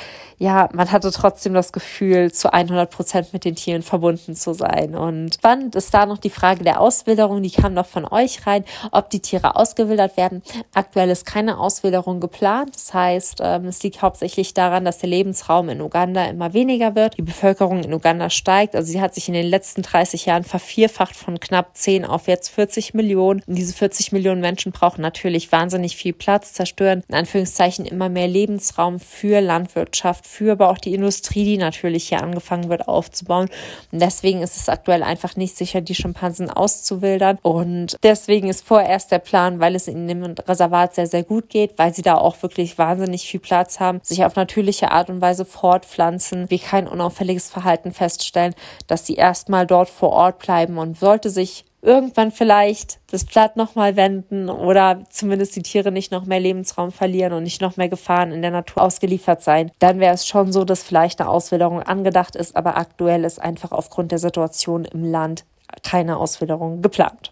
ja, 0.44 0.68
man 0.74 0.92
hatte 0.92 1.10
trotzdem 1.12 1.54
das 1.54 1.72
Gefühl, 1.72 2.34
zu 2.34 2.52
100 2.52 2.92
Prozent 2.92 3.32
mit 3.32 3.46
den 3.46 3.56
Tieren 3.56 3.82
verbunden 3.82 4.36
zu 4.36 4.54
sein. 4.54 4.94
Und 4.94 5.36
spannend 5.36 5.74
ist 5.76 5.94
da 5.94 6.06
noch 6.06 6.18
die 6.18 6.30
Frage 6.30 6.66
der 6.66 6.82
Auswilderung, 6.82 7.42
die 7.42 7.50
kam 7.50 7.74
noch 7.74 7.86
von 7.86 8.06
euch 8.06 8.46
rein, 8.46 8.66
ob 8.92 9.10
die 9.10 9.22
Tiere 9.22 9.56
ausgewildert 9.56 10.18
werden. 10.18 10.44
Aktuell 10.74 11.10
ist 11.10 11.26
keine 11.26 11.60
Auswilderung 11.60 12.20
geplant. 12.20 12.76
Das 12.76 12.94
heißt, 12.94 13.40
ähm, 13.42 13.68
es 13.68 13.82
liegt 13.84 14.02
hauptsächlich 14.02 14.54
daran, 14.54 14.84
dass 14.84 14.98
der 14.98 15.08
Lebensraum 15.08 15.70
in 15.70 15.80
Uganda 15.80 16.26
immer 16.26 16.54
weniger 16.54 16.94
wird. 16.94 17.18
Die 17.18 17.22
Bevölkerung 17.22 17.82
in 17.82 17.94
Uganda 17.94 18.30
steigt. 18.30 18.76
Also 18.76 18.92
sie 18.92 19.00
hat 19.00 19.16
sich 19.16 19.30
in 19.30 19.34
den 19.36 19.48
letzten 19.48 19.82
30 19.82 20.26
Jahren 20.26 20.44
vervierfacht 20.44 21.16
von 21.16 21.40
knapp 21.40 21.78
10 21.78 22.04
auf 22.04 22.28
jetzt 22.28 22.50
40 22.50 22.94
Millionen. 22.94 23.42
Und 23.48 23.56
diese 23.56 23.74
40 23.74 24.12
Millionen 24.12 24.42
Menschen 24.42 24.74
brauchen 24.74 25.02
natürlich 25.02 25.54
wahnsinnig 25.54 25.96
viel 25.96 26.12
Platz, 26.12 26.52
zerstören 26.52 27.02
in 27.08 27.16
Anführungszeichen 27.16 27.86
immer 27.86 28.10
mehr 28.10 28.28
Lebensraum 28.28 29.00
für 29.00 29.40
Landwirtschaft, 29.40 30.33
für 30.34 30.54
aber 30.54 30.70
auch 30.70 30.80
die 30.80 30.94
Industrie, 30.94 31.46
die 31.46 31.58
natürlich 31.58 32.10
hier 32.10 32.22
angefangen 32.22 32.70
wird 32.70 32.88
aufzubauen. 32.88 33.50
Und 33.92 34.02
deswegen 34.02 34.42
ist 34.42 34.58
es 34.58 34.68
aktuell 34.68 35.04
einfach 35.04 35.36
nicht 35.36 35.56
sicher, 35.56 35.82
die 35.82 35.96
Schimpansen 35.96 36.50
auszuwildern. 36.50 37.38
Und 37.42 37.98
deswegen 38.04 38.50
ist 38.50 38.66
vorerst 38.66 39.12
der 39.12 39.20
Plan, 39.20 39.60
weil 39.60 39.76
es 39.76 39.88
in 39.88 40.08
dem 40.08 40.24
Reservat 40.24 40.96
sehr, 40.96 41.08
sehr 41.08 41.24
gut 41.24 41.50
geht, 41.50 41.78
weil 41.78 41.94
sie 41.94 42.02
da 42.02 42.18
auch 42.18 42.42
wirklich 42.42 42.78
wahnsinnig 42.78 43.28
viel 43.28 43.40
Platz 43.40 43.80
haben, 43.80 44.00
sich 44.02 44.26
auf 44.26 44.36
natürliche 44.36 44.92
Art 44.92 45.10
und 45.10 45.22
Weise 45.22 45.46
fortpflanzen, 45.46 46.50
wie 46.50 46.60
kein 46.60 46.88
unauffälliges 46.88 47.50
Verhalten 47.50 47.92
feststellen, 47.92 48.56
dass 48.88 49.06
sie 49.06 49.16
erstmal 49.16 49.68
dort 49.68 49.90
vor 49.90 50.12
Ort 50.12 50.40
bleiben 50.40 50.78
und 50.78 50.98
sollte 50.98 51.30
sich 51.30 51.66
irgendwann 51.84 52.32
vielleicht 52.32 53.00
das 53.12 53.26
Blatt 53.26 53.58
nochmal 53.58 53.96
wenden 53.96 54.50
oder 54.50 55.04
zumindest 55.10 55.56
die 55.56 55.62
Tiere 55.62 55.92
nicht 55.92 56.12
noch 56.12 56.26
mehr 56.26 56.40
Lebensraum 56.40 56.92
verlieren 56.92 57.34
und 57.34 57.44
nicht 57.44 57.62
noch 57.62 57.78
mehr 57.78 57.90
Gefahren 57.90 58.32
in 58.32 58.42
der 58.42 58.52
Natur 58.52 58.82
ausgeliefert 58.82 59.44
sein, 59.44 59.72
dann 59.80 60.00
wäre 60.00 60.14
es 60.14 60.26
schon 60.26 60.52
so, 60.52 60.64
dass 60.64 60.82
vielleicht 60.82 61.20
eine 61.20 61.30
Auswilderung 61.30 61.84
angedacht 61.84 62.36
ist, 62.36 62.56
aber 62.56 62.78
aktuell 62.78 63.26
ist 63.26 63.42
einfach 63.42 63.72
aufgrund 63.72 64.12
der 64.12 64.20
Situation 64.20 64.86
im 64.86 65.04
Land 65.04 65.44
keine 65.84 66.18
Auswilderung 66.18 66.82
geplant. 66.82 67.32